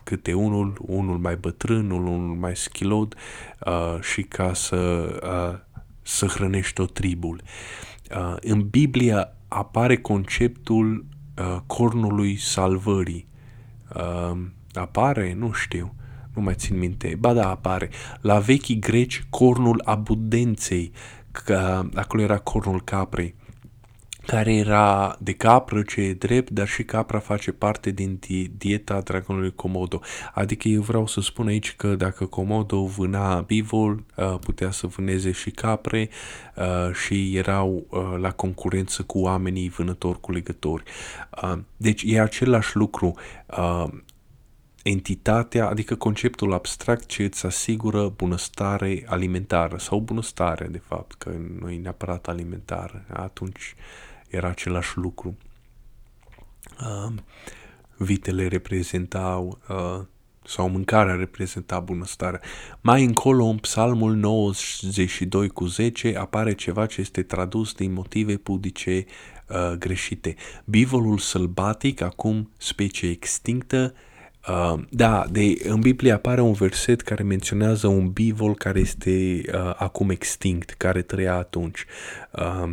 [0.05, 3.15] câte unul, unul mai bătrân, unul mai schilod
[3.67, 4.77] uh, și ca să,
[5.23, 7.43] uh, să hrănești tot tribul.
[8.41, 11.05] În Biblia apare conceptul
[11.67, 13.27] cornului salvării
[14.77, 15.35] Apare?
[15.39, 15.95] Nu știu.
[16.35, 17.17] Nu mai țin minte.
[17.19, 17.91] Ba da, apare.
[18.21, 20.93] La vechii greci, cornul abundenței,
[21.33, 23.35] că acolo era cornul caprei,
[24.27, 28.19] care era de capră, ce e drept, dar și capra face parte din
[28.57, 30.01] dieta dragonului Komodo.
[30.35, 35.31] Adică eu vreau să spun aici că dacă Komodo vâna bivol, uh, putea să vâneze
[35.31, 36.09] și capre
[36.57, 40.83] uh, și erau uh, la concurență cu oamenii vânători cu legători.
[41.77, 43.15] Deci e același lucru
[44.85, 51.71] entitatea, adică conceptul abstract ce îți asigură bunăstare alimentară sau bunăstare, de fapt, că nu
[51.71, 53.05] e neapărat alimentară.
[53.13, 53.75] Atunci
[54.29, 55.37] era același lucru.
[56.81, 57.13] Uh,
[57.97, 60.01] vitele reprezentau uh,
[60.47, 62.41] sau mâncarea reprezenta bunăstarea.
[62.81, 69.05] Mai încolo, în psalmul 92 cu 10, apare ceva ce este tradus din motive pudice
[69.49, 70.35] uh, greșite.
[70.65, 74.13] Bivolul sălbatic, acum specie extinctă, Uh,
[74.91, 80.11] da, de, în Biblie apare un verset care menționează un bivol care este uh, acum
[80.11, 81.85] extinct, care trăia atunci.
[82.31, 82.73] Uh,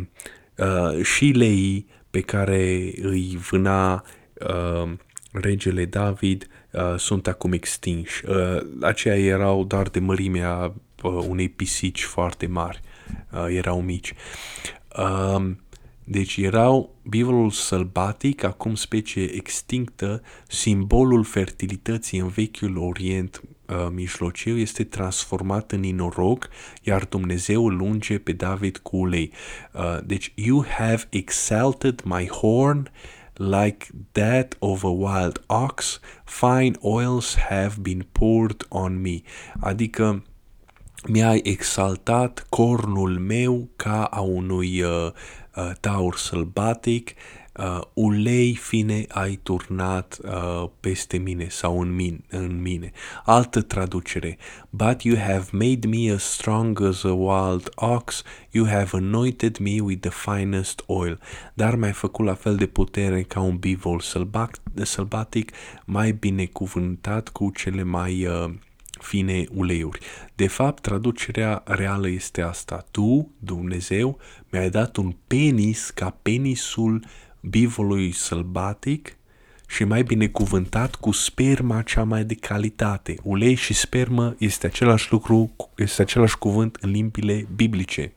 [0.56, 4.04] uh, și lei pe care îi vâna
[4.34, 4.92] uh,
[5.32, 8.24] regele David uh, sunt acum extinși.
[8.26, 12.80] Uh, aceia erau doar de mărimea uh, unei pisici foarte mari.
[13.32, 14.14] Uh, erau mici.
[14.98, 15.50] Uh,
[16.04, 24.84] deci erau bivolul sălbatic, acum specie extinctă, simbolul fertilității în vechiul Orient uh, mijlociu este
[24.84, 26.48] transformat în inorog,
[26.82, 29.32] iar Dumnezeu îl unge pe David cu ulei.
[29.72, 32.90] Uh, deci, you have exalted my horn
[33.34, 39.20] like that of a wild ox, fine oils have been poured on me.
[39.60, 40.22] Adică,
[41.06, 45.10] mi-ai exaltat cornul meu ca a unui uh, uh,
[45.80, 47.14] taur sălbatic,
[47.56, 52.92] uh, ulei fine ai turnat uh, peste mine sau în mine, în mine.
[53.24, 54.38] Altă traducere.
[54.70, 59.80] But you have made me as strong as a wild ox, you have anointed me
[59.80, 61.20] with the finest oil.
[61.54, 64.00] Dar m-ai făcut la fel de putere ca un bivol
[64.82, 65.52] sălbatic,
[65.84, 68.50] mai binecuvântat cu cele mai uh,
[69.02, 69.98] fine uleiuri.
[70.34, 72.86] De fapt, traducerea reală este asta.
[72.90, 74.18] Tu, Dumnezeu,
[74.52, 77.04] mi-ai dat un penis ca penisul
[77.40, 79.16] bivolui sălbatic
[79.68, 83.16] și mai binecuvântat cu sperma cea mai de calitate.
[83.22, 88.12] Ulei și spermă este același lucru, este același cuvânt în limbile biblice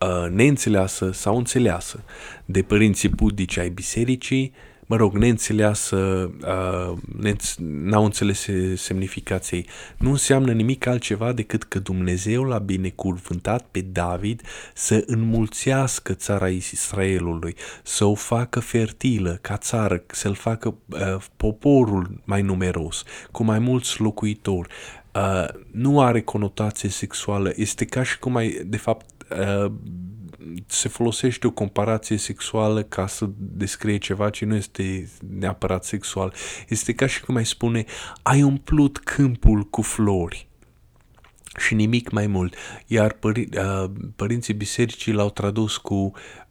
[0.00, 2.04] uh, neînțeleasă sau înțeleasă
[2.44, 4.52] de părinții budici ai bisericii,
[4.92, 6.98] mă rog, neînțeleasă, uh,
[7.58, 9.66] n-au înțeles semnificației.
[9.98, 14.42] Nu înseamnă nimic altceva decât că Dumnezeu l-a binecuvântat pe David
[14.74, 22.42] să înmulțească țara Israelului, să o facă fertilă ca țară, să-l facă uh, poporul mai
[22.42, 24.68] numeros, cu mai mulți locuitori.
[25.14, 29.72] Uh, nu are conotație sexuală, este ca și cum ai, de fapt, uh,
[30.66, 36.34] se folosește o comparație sexuală ca să descrie ceva ce nu este neapărat sexual.
[36.68, 37.84] Este ca și cum ai spune,
[38.22, 40.48] ai umplut câmpul cu flori
[41.58, 42.54] și nimic mai mult.
[42.86, 45.94] Iar pări, uh, părinții bisericii l-au tradus cu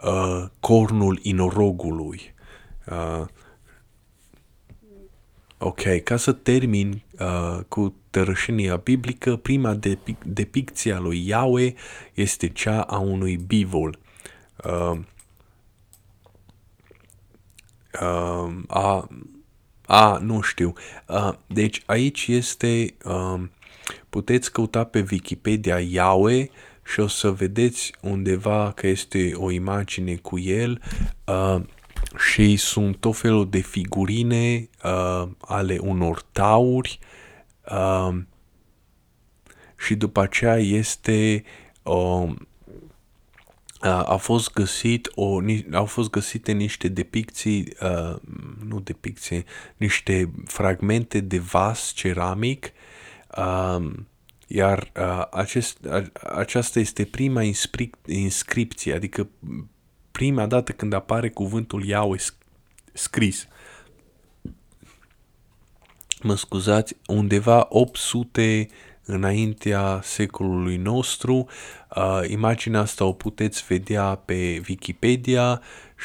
[0.04, 2.34] uh, cornul inorogului.
[2.88, 3.25] Uh,
[5.63, 11.74] ok, ca să termin uh, cu tărășenia biblică, prima depic- depicție a lui Yahweh
[12.13, 14.00] este cea a unui bivol.
[14.65, 14.97] Uh,
[18.02, 19.08] uh, a,
[19.86, 20.74] a, nu știu.
[21.08, 23.41] Uh, deci aici este, uh,
[24.10, 26.47] puteți căuta pe Wikipedia Yahweh
[26.86, 30.82] și o să vedeți undeva că este o imagine cu el
[31.26, 31.62] uh,
[32.32, 37.00] și sunt tot felul de figurine uh, ale unor tauri
[37.72, 38.18] uh,
[39.78, 41.44] și după aceea este
[41.84, 42.30] uh,
[43.82, 45.40] a fost găsit o,
[45.71, 48.15] au fost găsite niște depicții, uh,
[48.65, 49.46] nu depicții,
[49.78, 52.71] niște fragmente de vas ceramic,
[53.38, 53.92] uh,
[54.48, 56.04] iar uh, acest, uh,
[56.36, 57.42] aceasta este prima
[58.06, 59.30] inscripție, adică
[60.12, 62.22] prima dată când apare cuvântul Yahweh
[62.94, 63.48] scris.
[66.22, 68.68] mă scuzați, undeva 800
[69.06, 71.48] înaintea secolului nostru.
[71.96, 75.62] Uh, imaginea asta o puteți vedea pe Wikipedia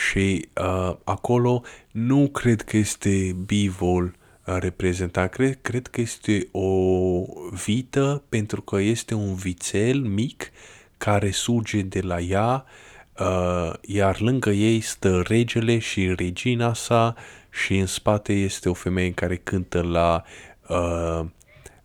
[0.09, 7.25] și uh, acolo nu cred că este bivol uh, reprezentat, cred, cred că este o
[7.65, 10.51] vită pentru că este un vițel mic
[10.99, 12.86] care surge de la ea, uh,
[13.81, 17.15] iar lângă ei stă regele și regina sa
[17.51, 20.23] și în spate este o femeie care cântă la,
[20.69, 21.27] uh,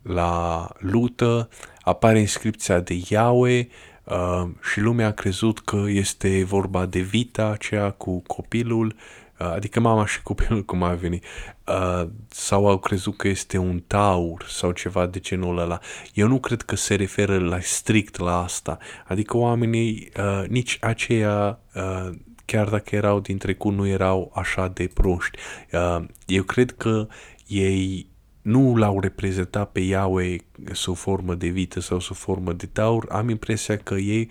[0.02, 1.50] la lută,
[1.82, 3.66] apare inscripția de Yahweh
[4.04, 9.80] uh, și lumea a crezut că este vorba de Vita, aceea cu copilul, uh, adică
[9.80, 11.24] mama și copilul cum a venit,
[11.68, 15.80] uh, sau au crezut că este un taur sau ceva de genul ăla.
[16.14, 18.78] Eu nu cred că se referă la strict la asta,
[19.08, 22.10] adică oamenii, uh, nici aceia uh,
[22.46, 25.38] chiar dacă erau din trecut, nu erau așa de proști.
[25.72, 27.08] Uh, eu cred că
[27.48, 28.10] ei
[28.42, 30.40] nu l-au reprezentat pe Yahweh
[30.72, 33.06] sub formă de vită sau sub formă de taur.
[33.10, 34.30] Am impresia că ei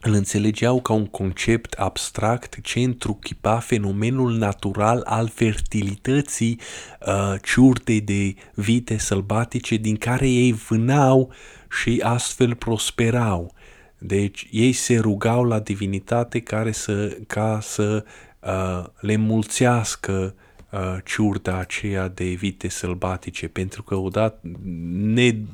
[0.00, 6.60] îl înțelegeau ca un concept abstract ce întruchipa fenomenul natural al fertilității
[7.06, 11.32] uh, ciurtei de vite sălbatice din care ei vânau
[11.70, 13.54] și astfel prosperau.
[13.98, 18.04] Deci ei se rugau la divinitate care să, ca să
[18.40, 20.34] uh, le mulțească
[20.70, 24.40] uh, ciurta aceea de vite sălbatice, pentru că odată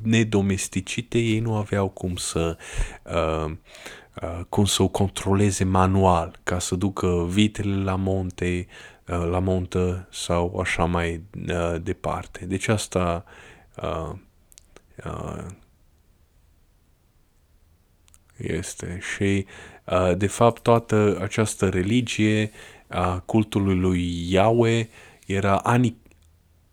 [0.03, 2.57] nedomesticite ei nu aveau cum să
[3.03, 3.53] uh, uh,
[4.49, 8.67] cum să o controleze manual, ca să ducă vitele la monte,
[9.09, 12.45] uh, la montă sau așa mai uh, departe.
[12.45, 13.25] Deci asta
[13.83, 14.13] uh,
[15.05, 15.47] uh,
[18.37, 18.99] este.
[19.15, 19.47] Și,
[19.85, 22.51] uh, de fapt, toată această religie
[22.89, 24.87] a cultului lui Yahweh
[25.27, 25.97] era ani,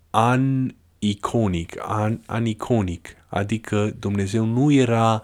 [0.10, 0.70] an
[1.00, 5.22] iconic, an, aniconic, adică Dumnezeu nu era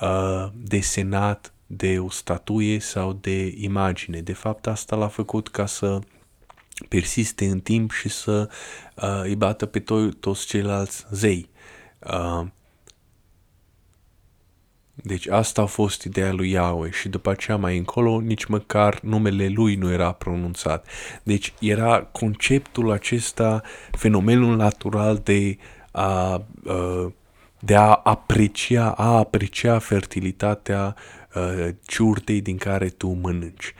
[0.00, 4.20] uh, desenat de o statuie sau de imagine.
[4.20, 5.98] De fapt, asta l-a făcut ca să
[6.88, 8.48] persiste în timp și să
[8.96, 11.48] uh, îi bată pe to- toți ceilalți zei.
[11.98, 12.46] Uh,
[14.94, 19.48] deci asta a fost ideea lui Yahweh și după aceea mai încolo nici măcar numele
[19.48, 20.86] lui nu era pronunțat.
[21.22, 25.58] Deci era conceptul acesta, fenomenul natural de
[25.90, 26.44] a,
[27.58, 30.96] de a aprecia, a aprecia fertilitatea
[31.86, 33.74] ciurtei din care tu mănânci.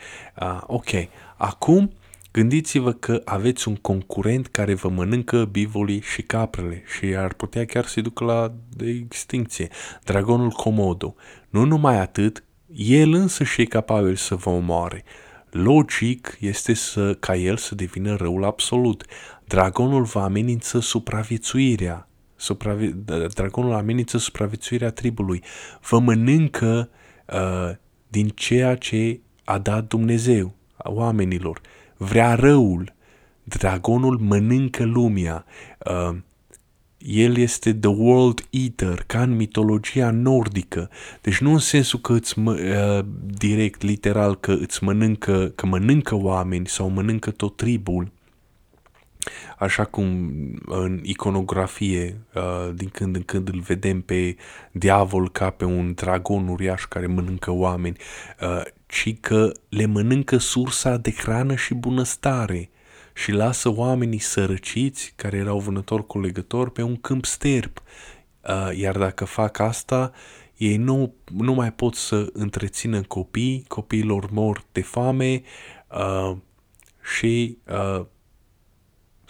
[0.67, 0.89] Ok,
[1.37, 1.93] acum
[2.33, 7.87] Gândiți-vă că aveți un concurent care vă mănâncă bivolii și caprele și ar putea chiar
[7.87, 9.69] să-i ducă la de extinție.
[10.05, 11.15] Dragonul Komodo.
[11.49, 12.45] Nu numai atât,
[12.75, 15.05] el însă și e capabil să vă omoare.
[15.51, 19.05] Logic este să, ca el să devină răul absolut.
[19.45, 22.09] Dragonul vă amenință supraviețuirea.
[22.37, 22.95] Supravi-
[23.35, 25.43] dragonul amenință supraviețuirea tribului.
[25.89, 27.01] Vă mănâncă uh,
[28.09, 31.61] din ceea ce a dat Dumnezeu oamenilor
[31.97, 32.93] vrea răul.
[33.45, 35.45] Dragonul mănâncă lumea.
[35.79, 36.17] Uh,
[36.99, 40.91] el este the world eater, ca în mitologia nordică.
[41.21, 43.05] Deci nu în sensul că îți mă, uh,
[43.37, 48.13] direct, literal, că îți mănâncă, că mănâncă oameni sau mănâncă tot tribul,
[49.59, 50.07] așa cum
[50.67, 54.37] în iconografie, uh, din când în când îl vedem pe
[54.73, 57.97] diavol ca pe un dragon uriaș care mănâncă oameni,
[58.41, 62.71] uh, ci că le mănâncă sursa de hrană și bunăstare
[63.15, 67.73] și lasă oamenii sărăciți, care erau vânători colegători, pe un câmp sterb.
[68.49, 70.13] Uh, iar dacă fac asta,
[70.57, 75.43] ei nu, nu mai pot să întrețină copii, copiilor mor de foame
[75.91, 76.37] uh,
[77.17, 78.05] și uh,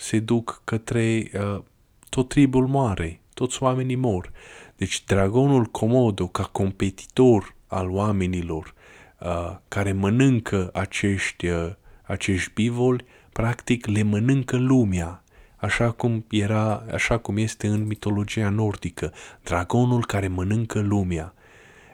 [0.03, 1.62] se duc către uh,
[2.09, 4.32] tot tribul moare, toți oamenii mor.
[4.76, 8.74] Deci dragonul Komodo, ca competitor al oamenilor,
[9.20, 11.72] uh, care mănâncă acești, uh,
[12.03, 15.24] acești bivoli, practic le mănâncă lumea,
[15.57, 21.34] așa cum, era, așa cum este în mitologia nordică, dragonul care mănâncă lumea.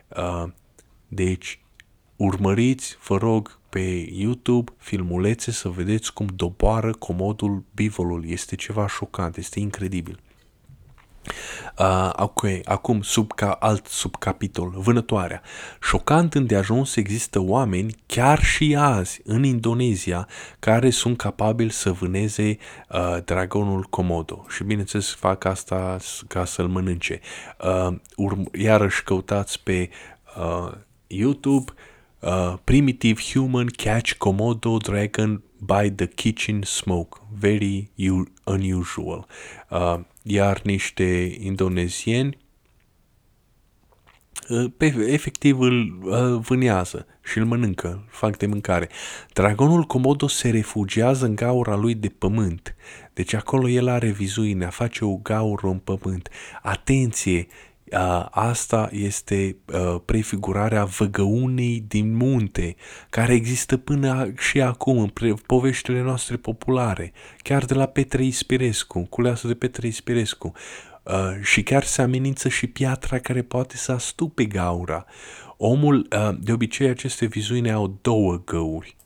[0.08, 0.44] Uh,
[1.08, 1.60] deci,
[2.16, 8.24] urmăriți, vă rog, pe YouTube filmulețe să vedeți cum doboară comodul bivolul.
[8.26, 10.20] Este ceva șocant, este incredibil.
[11.78, 15.42] Uh, ok, acum sub ca, alt subcapitol, vânătoarea.
[15.82, 22.58] Șocant îndeajuns există oameni, chiar și azi, în Indonezia, care sunt capabili să vâneze
[22.88, 24.44] uh, dragonul Komodo.
[24.48, 25.96] Și bineînțeles fac asta
[26.28, 27.20] ca să-l mănânce.
[27.60, 29.90] Uh, urm- iarăși căutați pe
[30.36, 30.72] uh,
[31.06, 31.87] YouTube uh,
[32.64, 37.90] Primitive Human Catch Komodo Dragon by the kitchen smoke, very
[38.44, 39.26] unusual.
[39.70, 42.38] Uh, iar niște indonezieni
[44.48, 48.88] uh, pe, efectiv îl uh, vânează și îl mănâncă, îl fac de mâncare.
[49.32, 52.74] Dragonul Komodo se refugiază în gaura lui de pământ.
[53.12, 56.28] Deci acolo el are vizuinea, face o gaură în pământ.
[56.62, 57.46] Atenție,
[58.30, 59.56] asta este
[60.04, 62.76] prefigurarea văgăunei din munte,
[63.10, 65.10] care există până și acum în
[65.46, 67.12] poveștile noastre populare,
[67.42, 70.52] chiar de la Petre Ispirescu, culeasă de Petre Ispirescu.
[71.42, 75.04] și chiar se amenință și piatra care poate să astupe gaura.
[75.56, 76.08] Omul,
[76.40, 78.96] de obicei aceste vizuine au două găuri,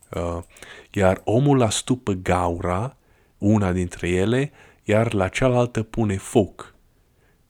[0.91, 2.97] iar omul astupă gaura,
[3.39, 4.53] una dintre ele,
[4.85, 6.72] iar la cealaltă pune foc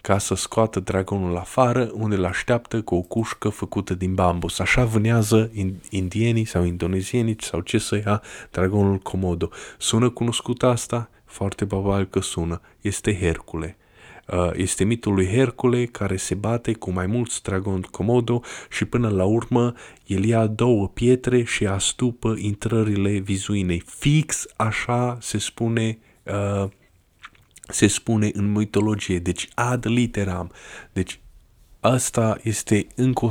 [0.02, 4.58] ca să scoată dragonul afară, unde îl așteaptă cu o cușcă făcută din bambus.
[4.58, 5.50] Așa vânează
[5.90, 9.50] indienii sau indonezienii sau ce să ia dragonul Komodo.
[9.78, 11.10] Sună cunoscut asta?
[11.24, 12.60] Foarte probabil că sună.
[12.80, 13.76] Este Hercule.
[14.26, 19.08] Uh, este mitul lui Hercule care se bate cu mai mulți dragoni Komodo și până
[19.08, 19.74] la urmă
[20.06, 23.82] el ia două pietre și astupă intrările vizuinei.
[23.86, 26.68] Fix așa se spune uh,
[27.68, 30.50] se spune în mitologie, deci ad literam.
[30.92, 31.20] Deci
[31.80, 33.30] asta este încă o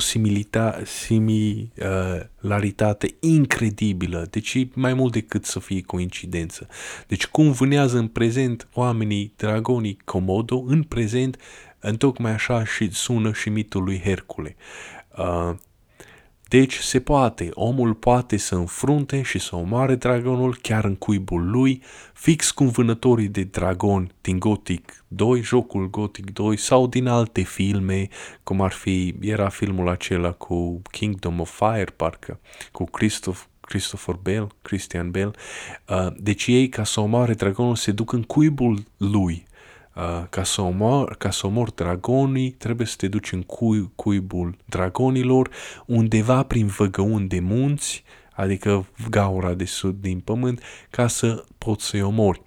[0.83, 6.67] similaritate incredibilă, deci mai mult decât să fie coincidență.
[7.07, 11.37] Deci cum vânează în prezent oamenii dragonii Komodo, în prezent,
[11.79, 14.55] întocmai așa și sună și mitul lui Hercule.
[15.17, 15.53] Uh,
[16.51, 21.81] deci se poate, omul poate să înfrunte și să omoare dragonul chiar în cuibul lui,
[22.13, 28.07] fix cum vânătorii de dragon din Gothic 2, jocul Gothic 2 sau din alte filme,
[28.43, 32.39] cum ar fi, era filmul acela cu Kingdom of Fire, parcă,
[32.71, 35.31] cu Christoph, Christopher Bale, Christian Bale.
[35.89, 39.45] Uh, deci ei, ca să omoare dragonul, se duc în cuibul lui
[39.95, 44.57] Uh, ca, să omor, ca să omor dragonii, trebuie să te duci în cui, cuibul
[44.65, 45.49] dragonilor,
[45.85, 52.01] undeva prin văgăuni de munți, adică gaura de sud din pământ, ca să poți să-i
[52.01, 52.41] omori.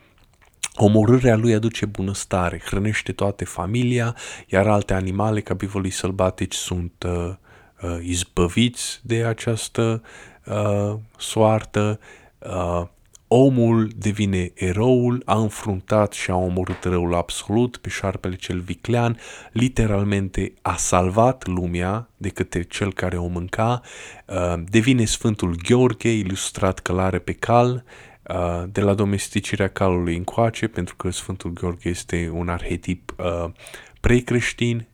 [0.74, 4.16] Omorârea lui aduce bunăstare, hrănește toate familia,
[4.46, 7.34] iar alte animale ca bivolii sălbatici sunt uh,
[7.82, 10.02] uh, izbăviți de această
[10.46, 12.00] uh, soartă.
[12.38, 12.82] Uh,
[13.36, 19.18] omul devine eroul, a înfruntat și a omorât răul absolut pe șarpele cel viclean,
[19.52, 23.80] literalmente a salvat lumea de către cel care o mânca,
[24.26, 27.84] uh, devine Sfântul Gheorghe, ilustrat călare pe cal,
[28.28, 33.50] uh, de la domesticirea calului încoace, pentru că Sfântul Gheorghe este un arhetip uh,
[34.00, 34.86] precreștin,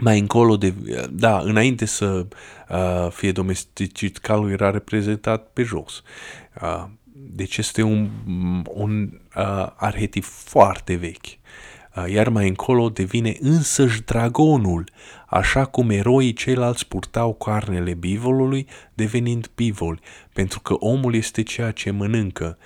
[0.00, 0.74] mai încolo, de,
[1.10, 2.26] da, înainte să
[2.68, 6.02] uh, fie domesticit, calul era reprezentat pe jos.
[6.62, 8.10] Uh, deci este un,
[8.64, 11.26] un uh, arhetip foarte vechi.
[11.96, 14.88] Uh, iar mai încolo devine însăși dragonul,
[15.26, 20.00] așa cum eroii ceilalți purtau carnele bivolului, devenind bivoli,
[20.32, 22.58] pentru că omul este ceea ce mănâncă.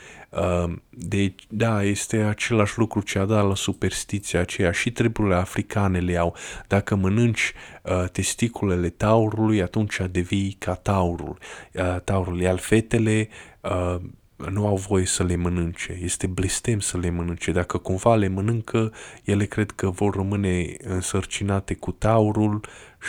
[0.91, 6.16] Deci, da, este același lucru ce a dat la superstiția aceea și treburile africane le
[6.16, 6.37] au.
[6.66, 11.39] Dacă mănânci uh, testiculele taurului, atunci devii ca taurul.
[11.72, 13.28] Uh, taurul, iar fetele
[13.61, 13.97] uh,
[14.37, 15.99] nu au voie să le mănânce.
[16.03, 17.53] Este blestem să le mănânce.
[17.53, 18.93] Dacă cumva le mănâncă,
[19.24, 22.61] ele cred că vor rămâne însărcinate cu taurul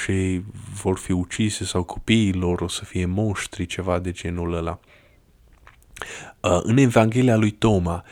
[0.04, 0.42] și
[0.82, 4.80] vor fi ucise sau copiii lor o să fie moștri, ceva de genul ăla.
[6.42, 8.04] Uh, în Evanghelia lui Toma,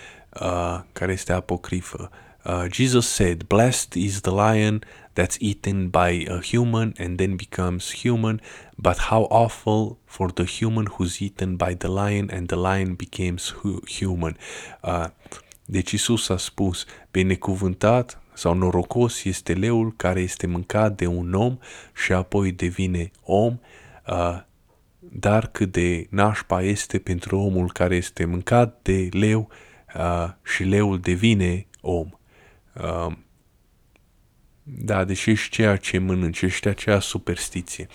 [0.42, 2.12] uh, care este apocrifă,
[2.46, 4.84] uh, Jesus said, Blessed is the lion
[5.14, 8.42] that's eaten by a human and then becomes human,
[8.76, 13.50] but how awful for the human who's eaten by the lion and the lion becomes
[13.50, 14.38] hu- human.
[14.82, 15.06] Uh,
[15.66, 21.58] deci Isus a spus, binecuvântat sau norocos este leul care este mâncat de un om
[22.04, 23.60] și apoi devine om,
[24.08, 24.40] uh,
[25.20, 29.50] dar cât de nașpa este pentru omul care este mâncat de leu
[29.96, 32.10] uh, și leul devine om.
[32.74, 33.14] Uh,
[34.64, 37.88] da, deși ești ceea ce mănânci, ești acea superstiție.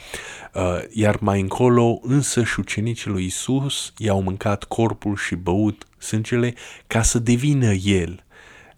[0.54, 6.54] Uh, iar mai încolo, însă și ucenicii lui Isus i-au mâncat corpul și băut sângele
[6.86, 8.24] ca să devină el.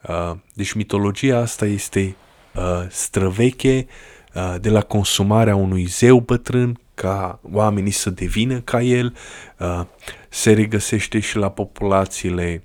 [0.08, 2.16] Uh, deci mitologia asta este
[2.54, 3.86] uh, străveche
[4.34, 9.16] uh, de la consumarea unui zeu bătrân ca oamenii să devină ca el,
[9.58, 9.84] uh,
[10.28, 12.62] se regăsește și la populațiile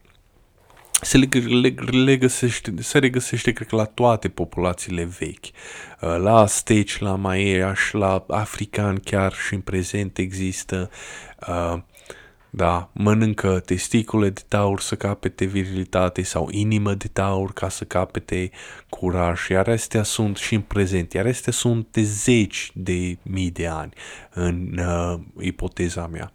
[1.01, 5.45] se, le, le, le găsește, se regăsește, cred că, la toate populațiile vechi.
[5.45, 10.89] Uh, la Azteci, la Maiași, la africani chiar și în prezent există.
[12.57, 17.83] Uh, da, mănâncă testicule de taur să capete virilitate sau inimă de taur ca să
[17.83, 18.51] capete
[18.89, 23.67] curaj, iar astea sunt și în prezent, iar astea sunt de zeci de mii de
[23.67, 23.93] ani
[24.33, 26.31] în uh, ipoteza mea.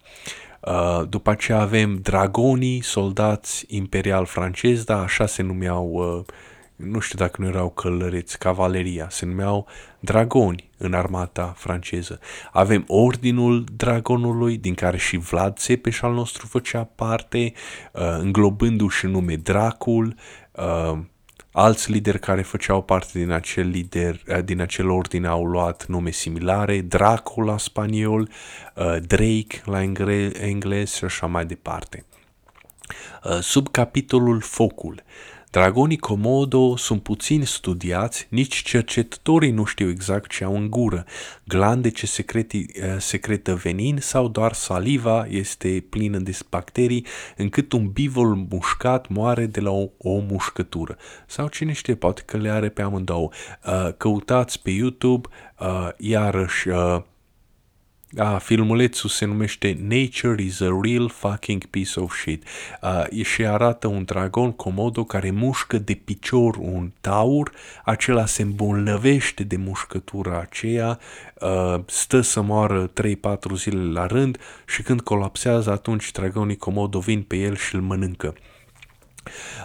[0.59, 6.33] Uh, după aceea avem dragonii, soldați imperial francezi, da, așa se numeau uh,
[6.75, 9.67] nu știu dacă nu erau călăreți, cavaleria, se numeau
[9.99, 12.19] dragoni în armata franceză.
[12.51, 17.53] Avem Ordinul Dragonului, din care și Vlad Țepeș al nostru făcea parte,
[17.91, 20.15] uh, înglobându-și nume Dracul,
[20.51, 20.99] uh,
[21.51, 26.11] alți lideri care făceau parte din acel lider, uh, din acel ordine au luat nume
[26.11, 28.29] similare, Dracul la spaniol,
[29.01, 29.81] Drake la
[30.41, 32.05] englez și așa mai departe.
[33.41, 35.03] Sub capitolul Focul,
[35.53, 41.05] Dragonii Komodo sunt puțin studiați, nici cercetătorii nu știu exact ce au în gură,
[41.43, 47.05] glande ce secreti, uh, secretă venin sau doar saliva este plină de bacterii,
[47.37, 50.97] încât un bivol mușcat moare de la o, o mușcătură.
[51.27, 53.29] Sau cine știe, poate că le are pe amândouă.
[53.65, 55.27] Uh, căutați pe YouTube,
[55.59, 56.67] uh, iarăși
[58.17, 62.43] a, filmulețul se numește Nature is a real fucking piece of shit.
[62.81, 67.51] Uh, și arată un dragon comodo care mușcă de picior un taur,
[67.83, 70.99] acela se îmbolnăvește de mușcătura aceea,
[71.41, 77.21] uh, stă să moară 3-4 zile la rând și când colapsează atunci dragonii comodo vin
[77.21, 78.33] pe el și îl mănâncă.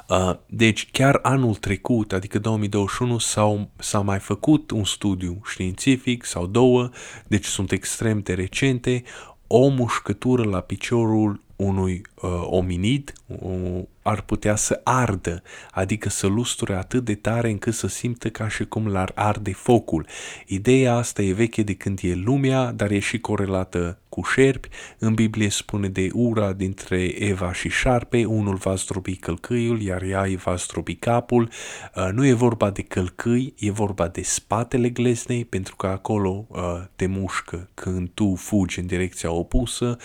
[0.09, 6.47] Uh, deci chiar anul trecut, adică 2021, s-au, s-a mai făcut un studiu științific sau
[6.47, 6.91] două,
[7.27, 9.03] deci sunt extrem de recente,
[9.47, 16.75] o mușcătură la piciorul unui uh, ominid uh, ar putea să ardă, adică să lusture
[16.75, 20.07] atât de tare încât să simtă ca și cum l-ar arde focul.
[20.47, 24.69] Ideea asta e veche de când e lumea, dar e și corelată cu șerpi.
[24.99, 30.23] În Biblie spune de ura dintre Eva și șarpe, unul va zdrobi călcâiul, iar ea
[30.23, 31.51] îi va zdrobi capul.
[31.95, 36.61] Uh, nu e vorba de călcâi, e vorba de spatele gleznei, pentru că acolo uh,
[36.97, 39.97] te mușcă când tu fugi în direcția opusă.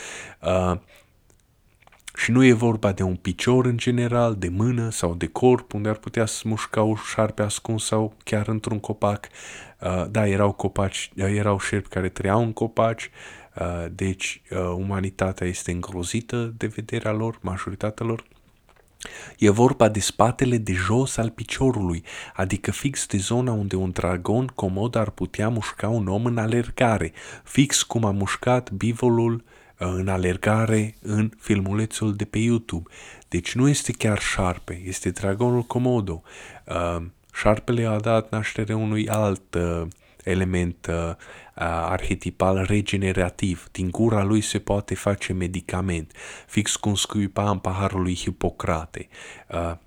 [0.41, 0.77] Uh,
[2.15, 5.89] și nu e vorba de un picior în general, de mână sau de corp, unde
[5.89, 9.27] ar putea să mușca o șarpe ascuns sau chiar într-un copac.
[9.79, 13.42] Uh, da, erau copaci, uh, erau șerpi care trăiau în copaci, uh,
[13.91, 18.23] deci uh, umanitatea este îngrozită de vederea lor, majoritatea lor.
[19.37, 24.47] E vorba de spatele de jos al piciorului, adică fix de zona unde un dragon
[24.47, 29.43] comod ar putea mușca un om în alergare, fix cum a mușcat bivolul
[29.77, 32.89] în alergare în filmulețul de pe YouTube.
[33.27, 36.21] Deci nu este chiar șarpe, este dragonul Komodo.
[36.65, 39.87] Uh, șarpele a dat naștere unui alt uh,
[40.23, 41.15] element uh,
[41.55, 43.67] arhetipal regenerativ.
[43.71, 46.11] Din gura lui se poate face medicament,
[46.47, 49.07] fix cum scuipa în paharul lui Hipocrate.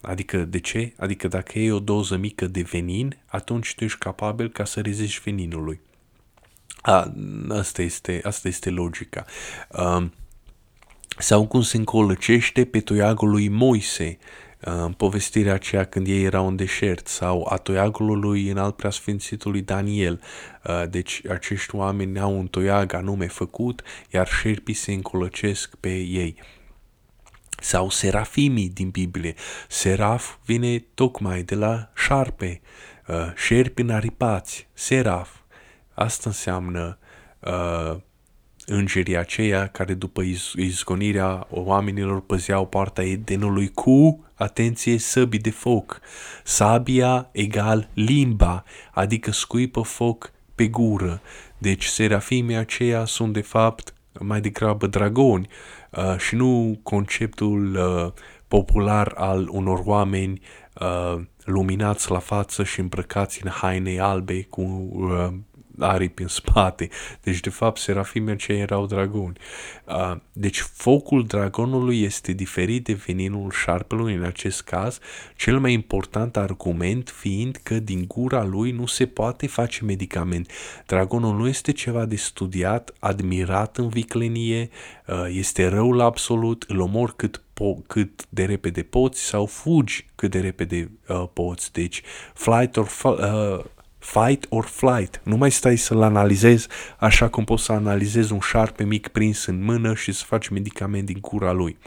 [0.01, 0.93] Adică de ce?
[0.97, 5.23] Adică dacă e o doză mică de venin, atunci tu ești capabil ca să reziști
[5.25, 5.81] veninului.
[6.81, 7.13] A,
[7.49, 9.25] asta, este, asta este logica.
[9.69, 10.13] Um,
[11.19, 14.19] sau cum se încolăcește pe toiagul lui Moise, în
[14.97, 20.21] povestirea aceea când ei erau în deșert, sau a toiagului lui în alt preasfințitului Daniel.
[20.91, 26.41] Deci acești oameni au un toiag anume făcut, iar șerpii se încolăcesc pe ei.
[27.61, 29.35] Sau serafimii din Biblie.
[29.69, 32.61] Seraf vine tocmai de la șarpe,
[33.37, 35.31] șerpi înaripați, seraf.
[35.95, 36.99] Asta înseamnă
[37.41, 37.97] uh,
[38.67, 46.01] îngerii aceia care după iz- izgonirea oamenilor păzeau poarta Edenului cu, atenție, săbii de foc.
[46.45, 51.21] Sabia egal limba, adică scuipă foc pe gură.
[51.59, 55.49] Deci serafimii aceia sunt de fapt mai degrabă dragoni
[55.91, 58.13] uh, și nu conceptul uh,
[58.49, 60.41] popular al unor oameni
[60.81, 65.29] uh, luminați la față și îmbrăcați în haine albe cu uh,
[65.79, 66.89] aripi în spate.
[67.23, 69.39] Deci, de fapt, serafimii aceia erau dragoni.
[69.85, 74.99] Uh, deci, focul dragonului este diferit de veninul șarpelui în acest caz,
[75.37, 80.51] cel mai important argument fiind că din gura lui nu se poate face medicament.
[80.87, 84.71] Dragonul nu este ceva de studiat, admirat în viclenie,
[85.07, 90.31] uh, este răul absolut, îl omor cât po- cât de repede poți sau fugi cât
[90.31, 91.73] de repede uh, poți.
[91.73, 92.03] Deci,
[92.35, 93.65] flight or uh,
[94.07, 95.21] fight or flight.
[95.25, 99.65] Nu mai stai să-l analizezi așa cum poți să analizezi un șarpe mic prins în
[99.65, 101.79] mână și să faci medicament din cura lui.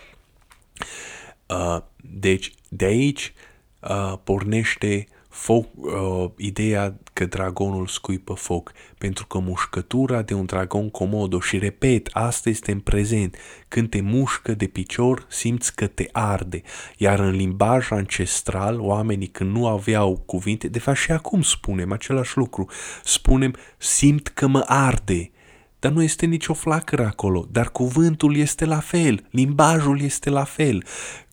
[1.46, 3.34] Uh, deci, de aici,
[3.80, 5.08] uh, pornește
[5.40, 11.58] foc, uh, ideea că dragonul scuipă foc, pentru că mușcătura de un dragon comodo, și
[11.58, 13.36] repet, asta este în prezent,
[13.68, 16.62] când te mușcă de picior, simți că te arde,
[16.98, 22.38] iar în limbaj ancestral, oamenii când nu aveau cuvinte, de fapt și acum spunem același
[22.38, 22.66] lucru,
[23.04, 25.32] spunem simt că mă arde,
[25.80, 30.84] dar nu este nicio flacără acolo, dar cuvântul este la fel, limbajul este la fel.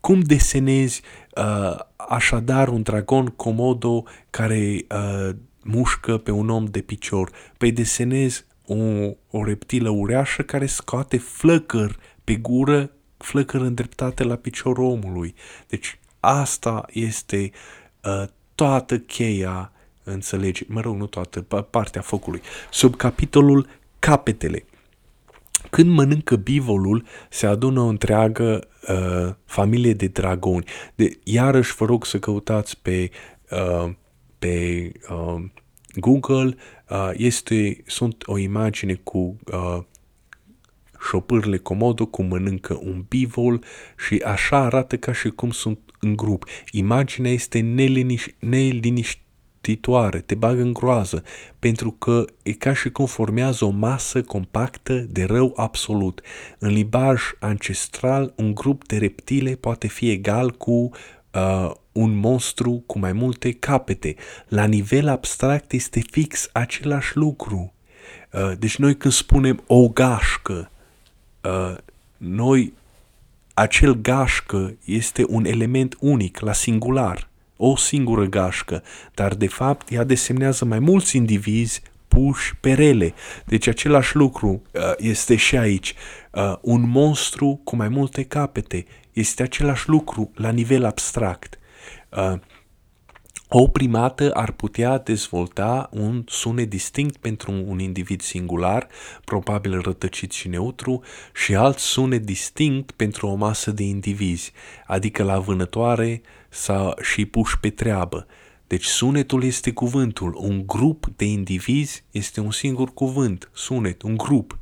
[0.01, 1.03] Cum desenezi
[1.37, 1.79] uh,
[2.09, 7.31] așadar un dragon comodo care uh, mușcă pe un om de picior?
[7.59, 8.75] Păi desenezi o,
[9.31, 15.35] o reptilă ureașă care scoate flăcări pe gură, flăcări îndreptate la piciorul omului.
[15.69, 17.51] Deci asta este
[18.05, 19.71] uh, toată cheia
[20.03, 21.41] înțelege, mă rog, nu toată,
[21.71, 22.41] partea focului.
[22.71, 24.65] Sub capitolul capetele.
[25.71, 30.65] Când mănâncă bivolul, se adună o întreagă uh, familie de dragoni.
[30.95, 33.11] De, iarăși vă rog să căutați pe,
[33.51, 33.91] uh,
[34.39, 35.45] pe uh,
[35.95, 36.57] Google,
[36.91, 39.79] uh, este, sunt o imagine cu uh,
[41.09, 43.65] șopârle comodo cum mănâncă un bivol
[44.07, 46.45] și așa arată ca și cum sunt în grup.
[46.71, 49.25] Imaginea este neliniș- neliniștită
[49.67, 51.23] titoare, te bagă în groază,
[51.59, 56.21] pentru că e ca și cum formează o masă compactă de rău absolut.
[56.59, 62.99] În limbaj ancestral, un grup de reptile poate fi egal cu uh, un monstru cu
[62.99, 64.15] mai multe capete.
[64.49, 67.73] La nivel abstract este fix același lucru.
[68.33, 70.71] Uh, deci noi când spunem o gașcă,
[71.43, 71.77] uh,
[72.17, 72.73] noi
[73.55, 78.83] acel gașcă este un element unic, la singular o singură gașcă,
[79.15, 83.15] dar de fapt ea desemnează mai mulți indivizi puși pe rele.
[83.45, 85.95] Deci același lucru uh, este și aici.
[86.33, 91.59] Uh, un monstru cu mai multe capete este același lucru la nivel abstract.
[92.11, 92.39] Uh,
[93.49, 98.87] o primată ar putea dezvolta un sunet distinct pentru un individ singular,
[99.25, 101.03] probabil rătăcit și neutru,
[101.35, 104.53] și alt sunet distinct pentru o masă de indivizi,
[104.87, 106.23] adică la vânătoare
[106.57, 108.27] sau și puși pe treabă.
[108.67, 114.59] Deci sunetul este cuvântul, un grup de indivizi este un singur cuvânt, sunet, un grup.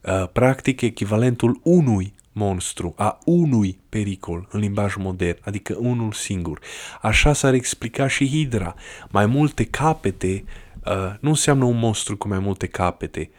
[0.00, 6.60] Uh, practic echivalentul unui monstru, a unui pericol în limbaj modern, adică unul singur.
[7.02, 8.74] Așa s-ar explica și Hidra.
[9.10, 10.44] Mai multe capete
[10.84, 13.30] uh, nu înseamnă un monstru cu mai multe capete,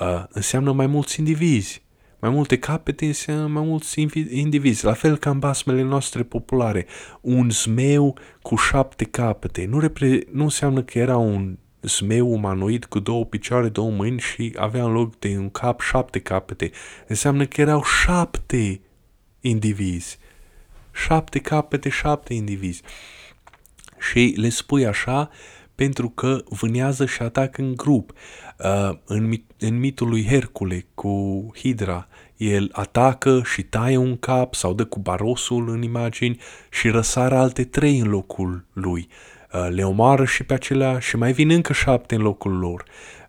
[0.00, 1.82] uh, înseamnă mai mulți indivizi.
[2.20, 4.00] Mai multe capete înseamnă mai mulți
[4.30, 6.86] indivizi, la fel ca în basmele noastre populare.
[7.20, 12.98] Un zmeu cu șapte capete nu, repre- nu înseamnă că era un zmeu umanoid cu
[12.98, 16.70] două picioare, două mâini și avea în loc de un cap șapte capete.
[17.06, 18.80] Înseamnă că erau șapte
[19.40, 20.18] indivizi.
[20.92, 22.82] Șapte capete, șapte indivizi.
[23.98, 25.30] Și le spui așa
[25.76, 28.12] pentru că vânează și atacă în grup.
[28.58, 34.54] Uh, în, mit- în mitul lui Hercule cu Hidra, el atacă și taie un cap
[34.54, 39.08] sau dă cu barosul în imagini și răsară alte trei în locul lui.
[39.52, 42.84] Uh, le omoară și pe acelea și mai vin încă șapte în locul lor.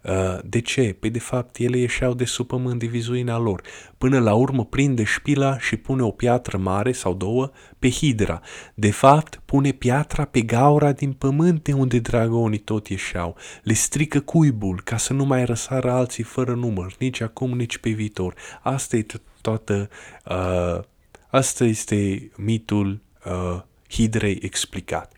[0.07, 0.95] Uh, de ce?
[0.99, 3.61] Păi de fapt ele ieșeau de sub pământ de vizuina lor.
[3.97, 8.41] Până la urmă prinde șpila și pune o piatră mare sau două pe hidra.
[8.73, 13.35] De fapt pune piatra pe gaura din pământ de unde dragonii tot ieșeau.
[13.63, 17.89] Le strică cuibul ca să nu mai răsară alții fără număr, nici acum, nici pe
[17.89, 18.33] viitor.
[18.61, 19.05] Asta e
[19.41, 19.89] toată...
[20.25, 20.83] Uh,
[21.29, 25.11] asta este mitul uh, hidrei explicat.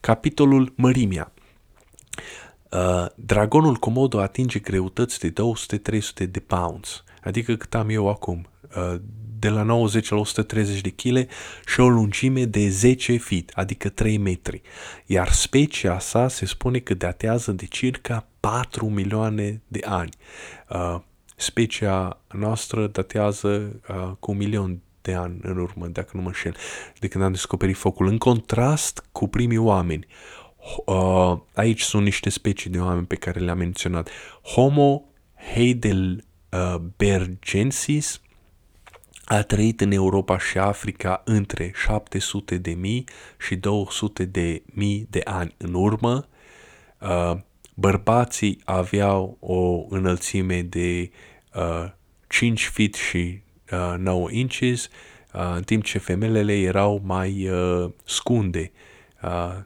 [0.00, 1.32] Capitolul Mărimea
[2.70, 8.46] Uh, dragonul Komodo atinge greutăți de 200-300 de pounds, adică cât am eu acum,
[8.76, 9.00] uh,
[9.38, 11.28] de la 90 la 130 de kg
[11.66, 14.62] și o lungime de 10 feet, adică 3 metri.
[15.06, 20.10] Iar specia sa se spune că datează de circa 4 milioane de ani.
[20.68, 21.00] Uh,
[21.36, 26.56] specia noastră datează uh, cu un milion de ani în urmă, dacă nu mă înșel,
[26.98, 28.06] de când am descoperit focul.
[28.06, 30.06] În contrast cu primii oameni,
[30.84, 34.08] uh, aici sunt niște specii de oameni pe care le-am menționat.
[34.42, 35.02] Homo
[35.54, 38.20] heidelbergensis
[39.24, 43.04] a trăit în Europa și Africa între 700 de mii
[43.38, 46.28] și 200 de mii de ani în urmă.
[47.00, 47.32] Uh,
[47.74, 51.10] bărbații aveau o înălțime de
[51.54, 51.84] uh,
[52.28, 53.40] 5 feet și
[53.72, 54.88] uh, 9 inches,
[55.34, 58.72] uh, în timp ce femelele erau mai uh, scunde,
[59.22, 59.56] uh,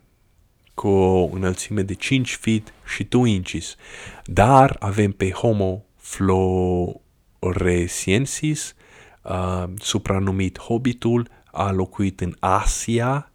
[0.81, 3.76] cu o înălțime de 5 feet și 2 inches.
[4.24, 8.74] Dar avem pe Homo floresiensis,
[9.22, 13.31] uh, supranumit Hobbitul, a locuit în Asia,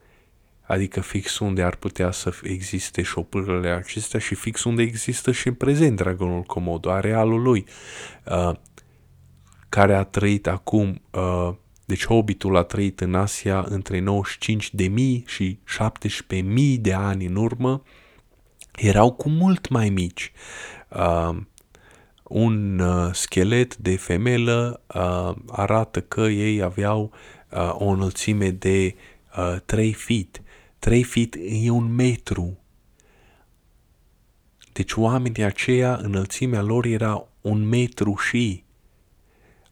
[0.62, 5.54] adică fix unde ar putea să existe șopârele acestea și fix unde există și în
[5.54, 7.66] prezent dragonul Komodo, arealul lui,
[8.26, 8.52] uh,
[9.70, 11.54] care a trăit acum, uh,
[11.86, 14.04] deci Hobbitul a trăit în Asia între
[14.80, 15.60] 95.000 și
[16.34, 17.84] 17.000 de ani în urmă,
[18.76, 20.32] erau cu mult mai mici.
[20.90, 21.38] Uh,
[22.24, 27.12] un uh, schelet de femelă uh, arată că ei aveau
[27.52, 28.96] uh, o înălțime de
[29.38, 30.42] uh, 3 feet.
[30.80, 32.60] 3 feet e un metru.
[34.74, 38.65] Deci oamenii aceia, înălțimea lor era un metru și.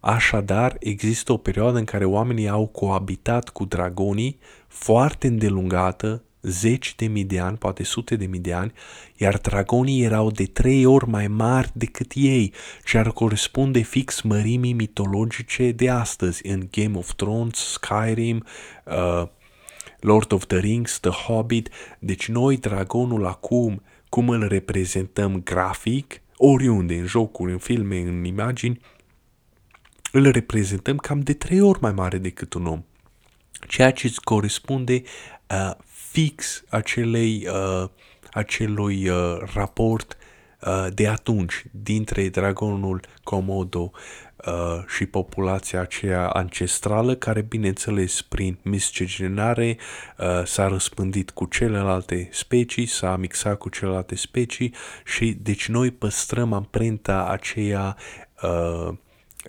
[0.05, 7.05] Așadar, există o perioadă în care oamenii au coabitat cu dragonii foarte îndelungată, zeci de
[7.05, 8.71] mii de ani, poate sute de mii de ani,
[9.17, 12.53] iar dragonii erau de trei ori mai mari decât ei
[12.85, 18.43] și ar corespunde fix mărimii mitologice de astăzi în Game of Thrones, Skyrim,
[18.85, 19.27] uh,
[19.99, 21.69] Lord of the Rings, The Hobbit.
[21.99, 28.79] Deci noi dragonul acum, cum îl reprezentăm grafic, oriunde, în jocuri, în filme, în imagini,
[30.13, 32.83] îl reprezentăm cam de trei ori mai mare decât un om.
[33.67, 35.01] Ceea ce îți corespunde
[35.49, 37.89] uh, fix acelei, uh,
[38.31, 40.17] acelui uh, raport
[40.61, 43.91] uh, de atunci dintre dragonul Komodo
[44.45, 49.77] uh, și populația aceea ancestrală care, bineînțeles, prin miscegenare
[50.17, 54.73] uh, s-a răspândit cu celelalte specii, s-a mixat cu celelalte specii
[55.05, 57.97] și deci noi păstrăm amprenta aceea
[58.41, 58.93] uh,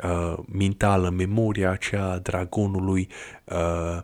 [0.02, 3.08] uh, mentală, memoria aceea dragonului
[3.44, 3.98] uh,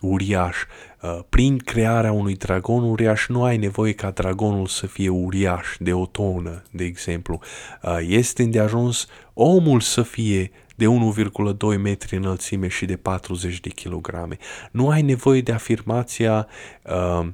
[0.00, 0.56] uriaș.
[1.02, 5.92] Uh, prin crearea unui dragon uriaș nu ai nevoie ca dragonul să fie uriaș de
[5.92, 7.40] o tonă, de exemplu.
[7.82, 10.86] Uh, este îndeajuns omul să fie de
[11.74, 14.36] 1,2 metri înălțime și de 40 de kilograme.
[14.70, 16.46] Nu ai nevoie de afirmația
[16.82, 17.28] uh,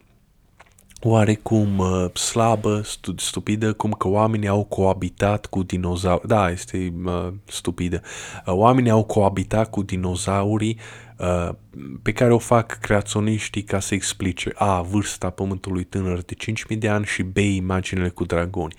[1.05, 2.83] oarecum uh, slabă,
[3.17, 6.29] stupidă, cum că oamenii au coabitat cu dinozauri.
[6.29, 8.03] Da, este uh, stupidă.
[8.47, 10.79] Uh, oamenii au coabitat cu dinozaurii
[11.19, 11.49] uh,
[12.03, 14.81] pe care o fac creaționiștii ca să explice A.
[14.81, 16.35] vârsta pământului tânăr de
[16.73, 17.37] 5.000 de ani și B.
[17.37, 18.75] imaginele cu dragoni.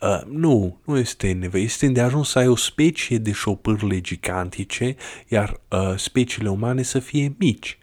[0.00, 1.62] Uh, nu, nu este nevoie.
[1.62, 4.96] Este de ajuns să ai o specie de șopârle gigantice,
[5.28, 7.78] iar uh, speciile umane să fie mici.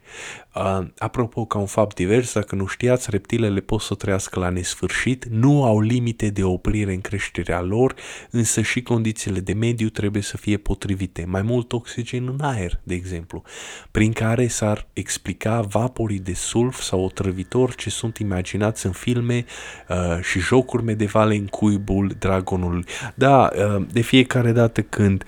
[0.54, 5.24] Uh, apropo, ca un fapt divers, dacă nu știați, reptilele pot să trăiască la nesfârșit,
[5.24, 7.94] nu au limite de oprire în creșterea lor,
[8.30, 11.24] însă și condițiile de mediu trebuie să fie potrivite.
[11.28, 13.42] Mai mult oxigen în aer, de exemplu,
[13.90, 19.44] prin care s-ar explica vaporii de sulf sau otrăvitor ce sunt imaginați în filme
[19.88, 22.84] uh, și jocuri medievale în cuibul dragonului.
[23.14, 25.24] Da, uh, de fiecare dată când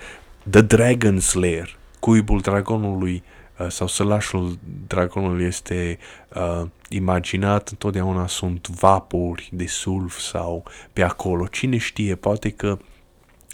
[0.51, 3.36] The Dragon Slayer, cuibul dragonului, uh,
[3.69, 5.99] sau sălașul dragonului este
[6.35, 11.47] uh, imaginat, întotdeauna sunt vapori de sulf sau pe acolo.
[11.47, 12.79] Cine știe, poate că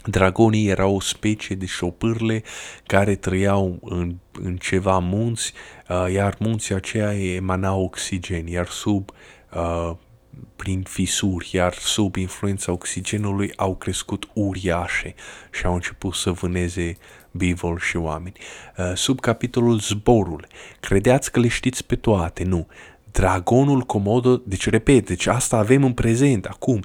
[0.05, 2.42] Dragonii erau o specie de șopârle
[2.86, 5.53] care trăiau în, în ceva munți,
[5.88, 9.11] uh, iar munții aceia emanau oxigen, iar sub
[9.55, 9.96] uh,
[10.57, 15.14] prin fisuri, iar sub influența oxigenului au crescut uriașe
[15.50, 16.96] și au început să vâneze
[17.33, 18.35] bivol și oameni.
[18.78, 20.47] Uh, sub capitolul zborul,
[20.80, 22.66] credeați că le știți pe toate, nu.
[23.12, 26.83] Dragonul Komodo, deci repet, deci asta avem în prezent, acum,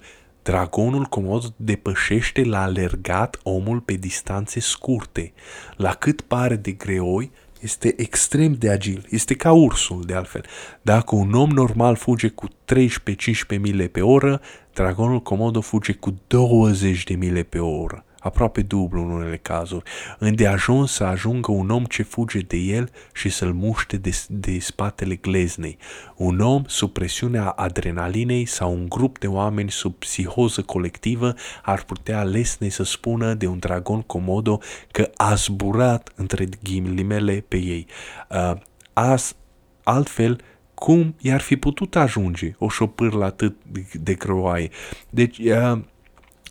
[0.48, 5.34] Dragonul comod depășește la alergat omul pe distanțe scurte.
[5.76, 10.45] La cât pare de greoi, este extrem de agil, este ca ursul de altfel.
[10.82, 14.41] Dacă un om normal fuge cu 13-15 mile pe oră,
[14.74, 19.84] dragonul comodo fuge cu 20 de mile pe oră aproape dublu în unele cazuri,
[20.20, 25.16] îndeajuns să ajungă un om ce fuge de el și să-l muște de, de spatele
[25.16, 25.78] gleznei.
[26.16, 32.24] Un om sub presiunea adrenalinei sau un grup de oameni sub psihoză colectivă ar putea
[32.24, 34.60] lesne să spună de un dragon comodo
[34.92, 37.88] că a zburat între ghilimele pe ei.
[38.30, 38.58] Uh,
[38.94, 39.36] as,
[39.84, 40.42] altfel,
[40.74, 43.56] cum i-ar fi putut ajunge o șopârlă atât
[43.94, 44.70] de groaie?
[45.10, 45.80] Deci, uh,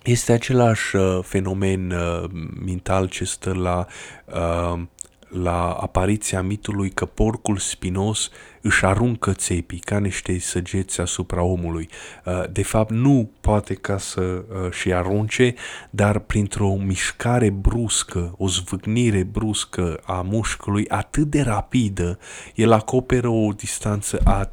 [0.06, 2.24] este același uh, fenomen uh,
[2.64, 3.86] mental ce stă la,
[4.24, 4.80] uh,
[5.28, 8.30] la apariția mitului că porcul spinos
[8.60, 11.88] își aruncă țepii ca niște săgeți asupra omului.
[12.24, 15.54] Uh, de fapt, nu poate ca să uh, și arunce,
[15.90, 22.18] dar printr-o mișcare bruscă, o zvâgnire bruscă a mușchiului atât de rapidă,
[22.54, 24.52] el acoperă o distanță atât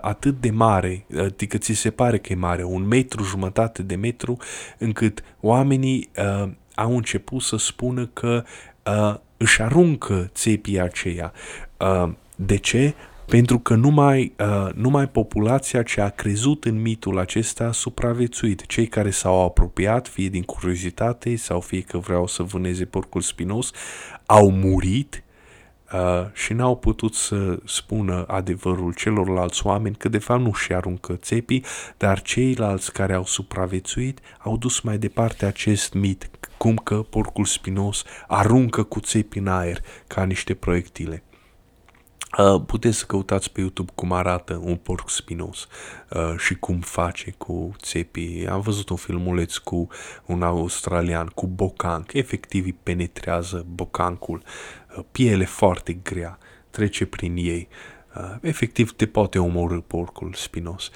[0.00, 4.36] atât de mare, adică ți se pare că e mare, un metru jumătate de metru,
[4.78, 8.44] încât oamenii uh, au început să spună că
[8.86, 11.32] uh, își aruncă țepii aceea.
[11.76, 12.94] Uh, de ce?
[13.26, 18.66] pentru că numai, uh, numai populația ce a crezut în mitul acesta a supraviețuit.
[18.66, 23.70] Cei care s-au apropiat, fie din curiozitate sau fie că vreau să vâneze porcul spinos,
[24.26, 25.29] au murit uh,
[26.32, 31.64] și n-au putut să spună adevărul celorlalți oameni că de fapt nu și aruncă țepii,
[31.96, 38.04] dar ceilalți care au supraviețuit au dus mai departe acest mit, cum că porcul spinos
[38.28, 41.22] aruncă cu țepi în aer ca niște proiectile.
[42.38, 45.66] Uh, puteți să căutați pe YouTube cum arată un porc spinos
[46.10, 48.46] uh, și cum face cu țepii.
[48.48, 49.88] Am văzut un filmuleț cu
[50.26, 52.12] un australian, cu bocanc.
[52.12, 54.42] Efectiv îi penetrează bocancul.
[54.96, 56.38] Uh, piele foarte grea,
[56.70, 57.68] trece prin ei.
[57.70, 57.99] Uh,
[58.40, 60.90] efectiv te poate omorâ porcul spinos.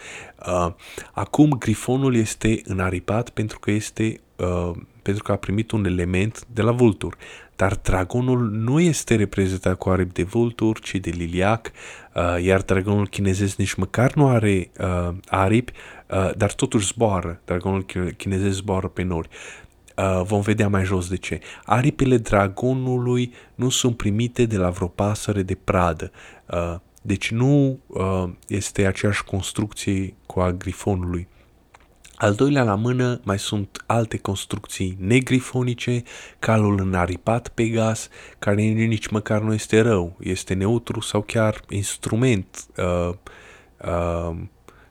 [0.47, 0.73] Uh,
[1.13, 4.71] acum grifonul este înaripat pentru că este uh,
[5.05, 7.17] pentru că a primit un element de la vultur.
[7.57, 11.71] Dar dragonul nu este reprezentat cu aripi de vultur, ci de liliac,
[12.15, 15.73] uh, iar dragonul chinezesc nici măcar nu are uh, aripi,
[16.11, 17.41] uh, dar totuși zboară.
[17.45, 17.85] Dragonul
[18.17, 19.29] chinezesc zboară pe nori.
[19.97, 21.41] Uh, vom vedea mai jos de ce.
[21.65, 26.11] Aripile dragonului nu sunt primite de la vreo pasăre de pradă.
[26.47, 26.75] Uh,
[27.07, 31.29] deci nu uh, este aceeași construcție cu a grifonului.
[32.17, 36.03] Al doilea la mână mai sunt alte construcții negrifonice,
[36.39, 42.67] calul înaripat pe gaz, care nici măcar nu este rău, este neutru sau chiar instrument
[42.77, 43.15] uh,
[43.85, 44.37] uh,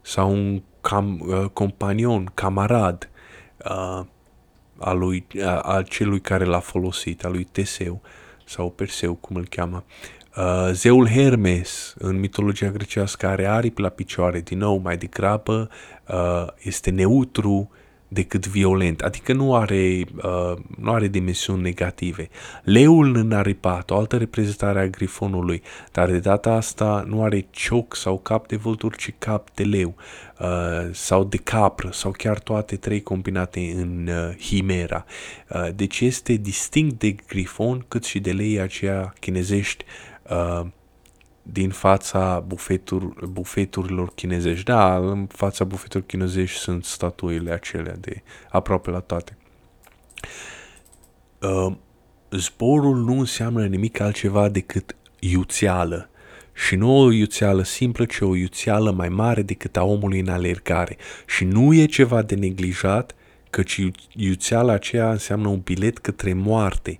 [0.02, 3.10] sau un cam, uh, companion, camarad
[3.70, 4.06] uh,
[4.78, 8.02] al, lui, uh, al celui care l-a folosit, al lui Teseu
[8.46, 9.84] sau Perseu, cum îl cheamă.
[10.38, 15.70] Uh, zeul Hermes în mitologia grecească are aripi la picioare, din nou mai degrabă
[16.08, 17.72] uh, este neutru
[18.08, 22.30] decât violent, adică nu are, uh, nu are dimensiuni negative.
[22.64, 25.62] Leul înaripat, o altă reprezentare a grifonului,
[25.92, 29.96] dar de data asta nu are cioc sau cap de vultur, ci cap de leu
[30.40, 30.48] uh,
[30.92, 35.06] sau de capră sau chiar toate trei combinate în uh, himera.
[35.50, 40.13] Uh, deci este distinct de grifon cât și de lei aceea chinezești uh,
[41.44, 44.66] din fața bufetur, bufeturilor chinezești.
[44.66, 49.38] Da, în fața bufeturilor chinezești sunt statuile acelea de aproape la toate.
[51.42, 51.76] Uh,
[52.32, 56.10] zborul nu înseamnă nimic altceva decât iuțeală.
[56.54, 60.98] Și nu o iuțeală simplă, ci o iuțeală mai mare decât a omului în alergare.
[61.26, 63.16] Și nu e ceva de neglijat,
[63.54, 63.82] căci
[64.16, 66.98] iuțeala aceea înseamnă un bilet către moarte.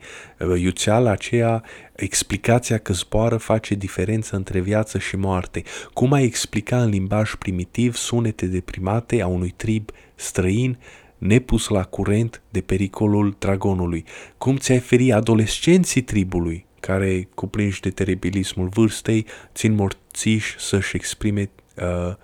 [0.58, 1.64] Iuțeala aceea,
[1.96, 5.64] explicația că zboară face diferență între viață și moarte.
[5.94, 10.78] Cum ai explica în limbaj primitiv sunete deprimate a unui trib străin
[11.18, 14.06] nepus la curent de pericolul dragonului?
[14.38, 22.16] Cum ți-ai feri adolescenții tribului, care, cuprinși de teribilismul vârstei, țin morțiși să-și exprime uh,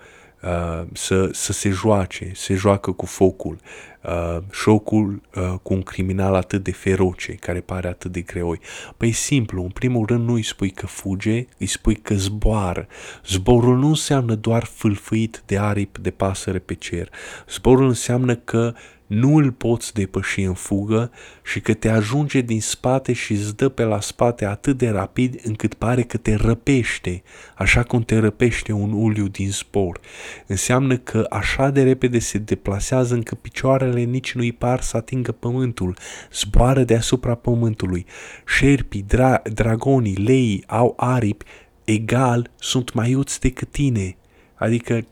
[0.42, 3.58] Uh, să, să se joace, se joacă cu focul,
[4.02, 8.60] uh, șocul uh, cu un criminal atât de feroce, care pare atât de greoi.
[8.96, 12.86] Păi simplu, în primul rând nu îi spui că fuge, îi spui că zboară.
[13.26, 17.10] Zborul nu înseamnă doar fâlfâit de aripi de pasăre pe cer.
[17.48, 18.74] Zborul înseamnă că
[19.10, 21.10] nu îl poți depăși în fugă
[21.42, 25.40] și că te ajunge din spate și îți dă pe la spate atât de rapid
[25.42, 27.22] încât pare că te răpește,
[27.56, 30.00] așa cum te răpește un uliu din spor.
[30.46, 35.96] Înseamnă că așa de repede se deplasează încât picioarele nici nu-i par să atingă pământul,
[36.32, 38.06] zboară deasupra pământului.
[38.46, 41.44] Șerpii, dra- dragonii, leii au aripi
[41.84, 44.16] egal, sunt mai iuți decât tine.
[44.54, 45.06] Adică Uh,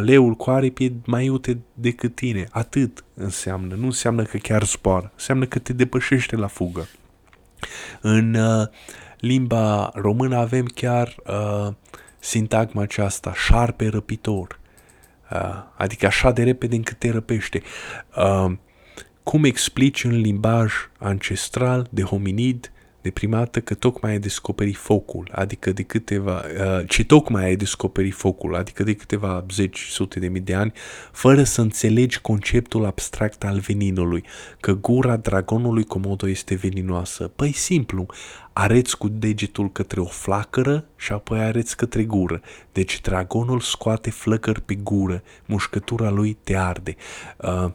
[0.00, 2.48] leul cu aripi e mai iute decât tine.
[2.50, 3.74] Atât înseamnă.
[3.74, 5.10] Nu înseamnă că chiar zboară.
[5.14, 6.88] Înseamnă că te depășește la fugă.
[8.00, 8.66] În uh,
[9.18, 11.72] limba română avem chiar uh,
[12.18, 14.58] sintagma aceasta, șarpe răpitor.
[15.30, 17.62] Uh, adică așa de repede încât te răpește.
[18.16, 18.52] Uh,
[19.22, 22.72] cum explici în limbaj ancestral de hominid
[23.06, 28.14] de primată că tocmai ai descoperit focul, adică de câteva, uh, ci tocmai ai descoperit
[28.14, 30.72] focul, adică de câteva zeci, sute de mii de ani,
[31.12, 34.24] fără să înțelegi conceptul abstract al veninului,
[34.60, 37.28] că gura dragonului Komodo este veninoasă.
[37.36, 38.06] Păi simplu,
[38.52, 42.40] areți cu degetul către o flacără și apoi areți către gură.
[42.72, 46.96] Deci dragonul scoate flăcări pe gură, mușcătura lui te arde.
[47.36, 47.70] Uh,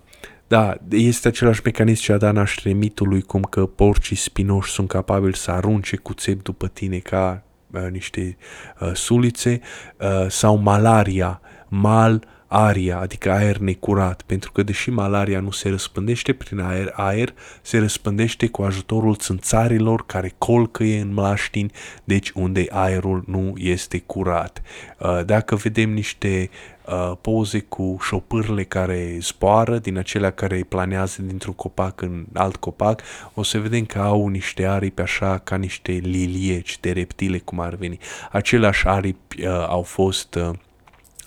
[0.52, 5.36] da, este același mecanism ce a dat naștere mitului cum că porcii spinoși sunt capabili
[5.36, 8.38] să arunce cu țep după tine ca uh, niște
[8.80, 9.62] uh, sulițe
[9.98, 11.42] uh, sau malaria.
[11.68, 12.24] Mal
[12.54, 17.78] aria, adică aer necurat, pentru că deși malaria nu se răspândește prin aer, aer se
[17.78, 21.72] răspândește cu ajutorul țânțarilor care colcăie în mlaștini,
[22.04, 24.62] deci unde aerul nu este curat.
[24.98, 26.50] Uh, dacă vedem niște
[26.86, 33.02] uh, poze cu șopârle care zboară, din acelea care planează dintr-un copac în alt copac,
[33.34, 37.76] o să vedem că au niște aripi așa ca niște lilieci de reptile, cum ar
[37.76, 37.98] veni.
[38.32, 40.50] Aceleași aripi uh, au fost uh,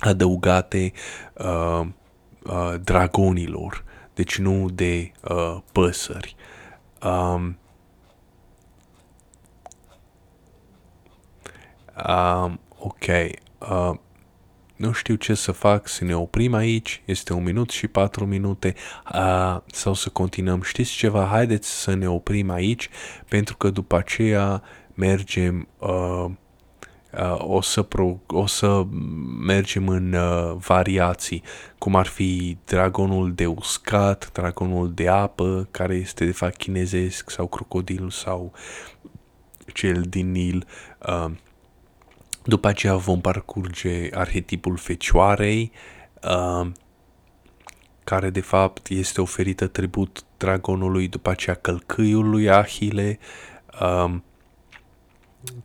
[0.06, 0.92] adăugate
[1.34, 1.86] uh,
[2.44, 3.84] uh, dragonilor,
[4.14, 6.36] deci nu de uh, păsări.
[7.02, 7.58] Um,
[12.08, 13.04] um, ok.
[13.58, 13.98] Uh,
[14.76, 18.74] nu știu ce să fac, să ne oprim aici, este un minut și patru minute,
[19.14, 20.62] uh, sau să continuăm.
[20.62, 21.26] Știți ceva?
[21.26, 22.88] Haideți să ne oprim aici,
[23.28, 24.62] pentru că după aceea
[24.94, 26.30] mergem uh, uh,
[27.38, 28.86] o, să pro, o să
[29.46, 31.42] mergem în uh, variații,
[31.78, 37.46] cum ar fi dragonul de uscat, dragonul de apă, care este de fapt chinezesc, sau
[37.46, 38.52] crocodil, sau
[39.72, 40.66] cel din Nil.
[41.08, 41.30] Uh,
[42.44, 45.72] după aceea vom parcurge arhetipul fecioarei,
[46.22, 46.70] uh,
[48.04, 53.18] care de fapt este oferită tribut dragonului, după aceea călcâiul Ahile,
[53.80, 54.14] uh,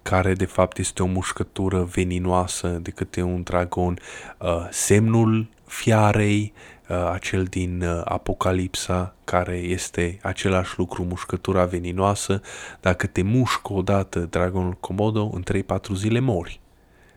[0.01, 3.99] care de fapt este o mușcătură veninoasă de către un dragon,
[4.37, 6.53] uh, semnul fiarei,
[6.89, 12.41] uh, acel din uh, Apocalipsa, care este același lucru, mușcătura veninoasă.
[12.79, 16.59] Dacă te mușcă odată dragonul Komodo, în 3-4 zile mori.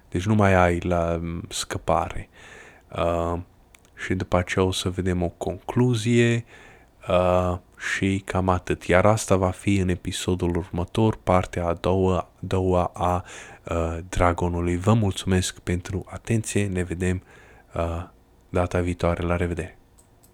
[0.09, 2.29] Deci nu mai ai la um, scăpare.
[2.97, 3.39] Uh,
[4.05, 6.45] și după aceea o să vedem o concluzie.
[7.09, 8.85] Uh, și cam atât.
[8.85, 13.25] Iar asta va fi în episodul următor, partea a doua, doua a
[13.69, 14.77] uh, Dragonului.
[14.77, 17.23] Vă mulțumesc pentru atenție, ne vedem
[17.75, 18.05] uh,
[18.49, 19.82] data viitoare, la revedere!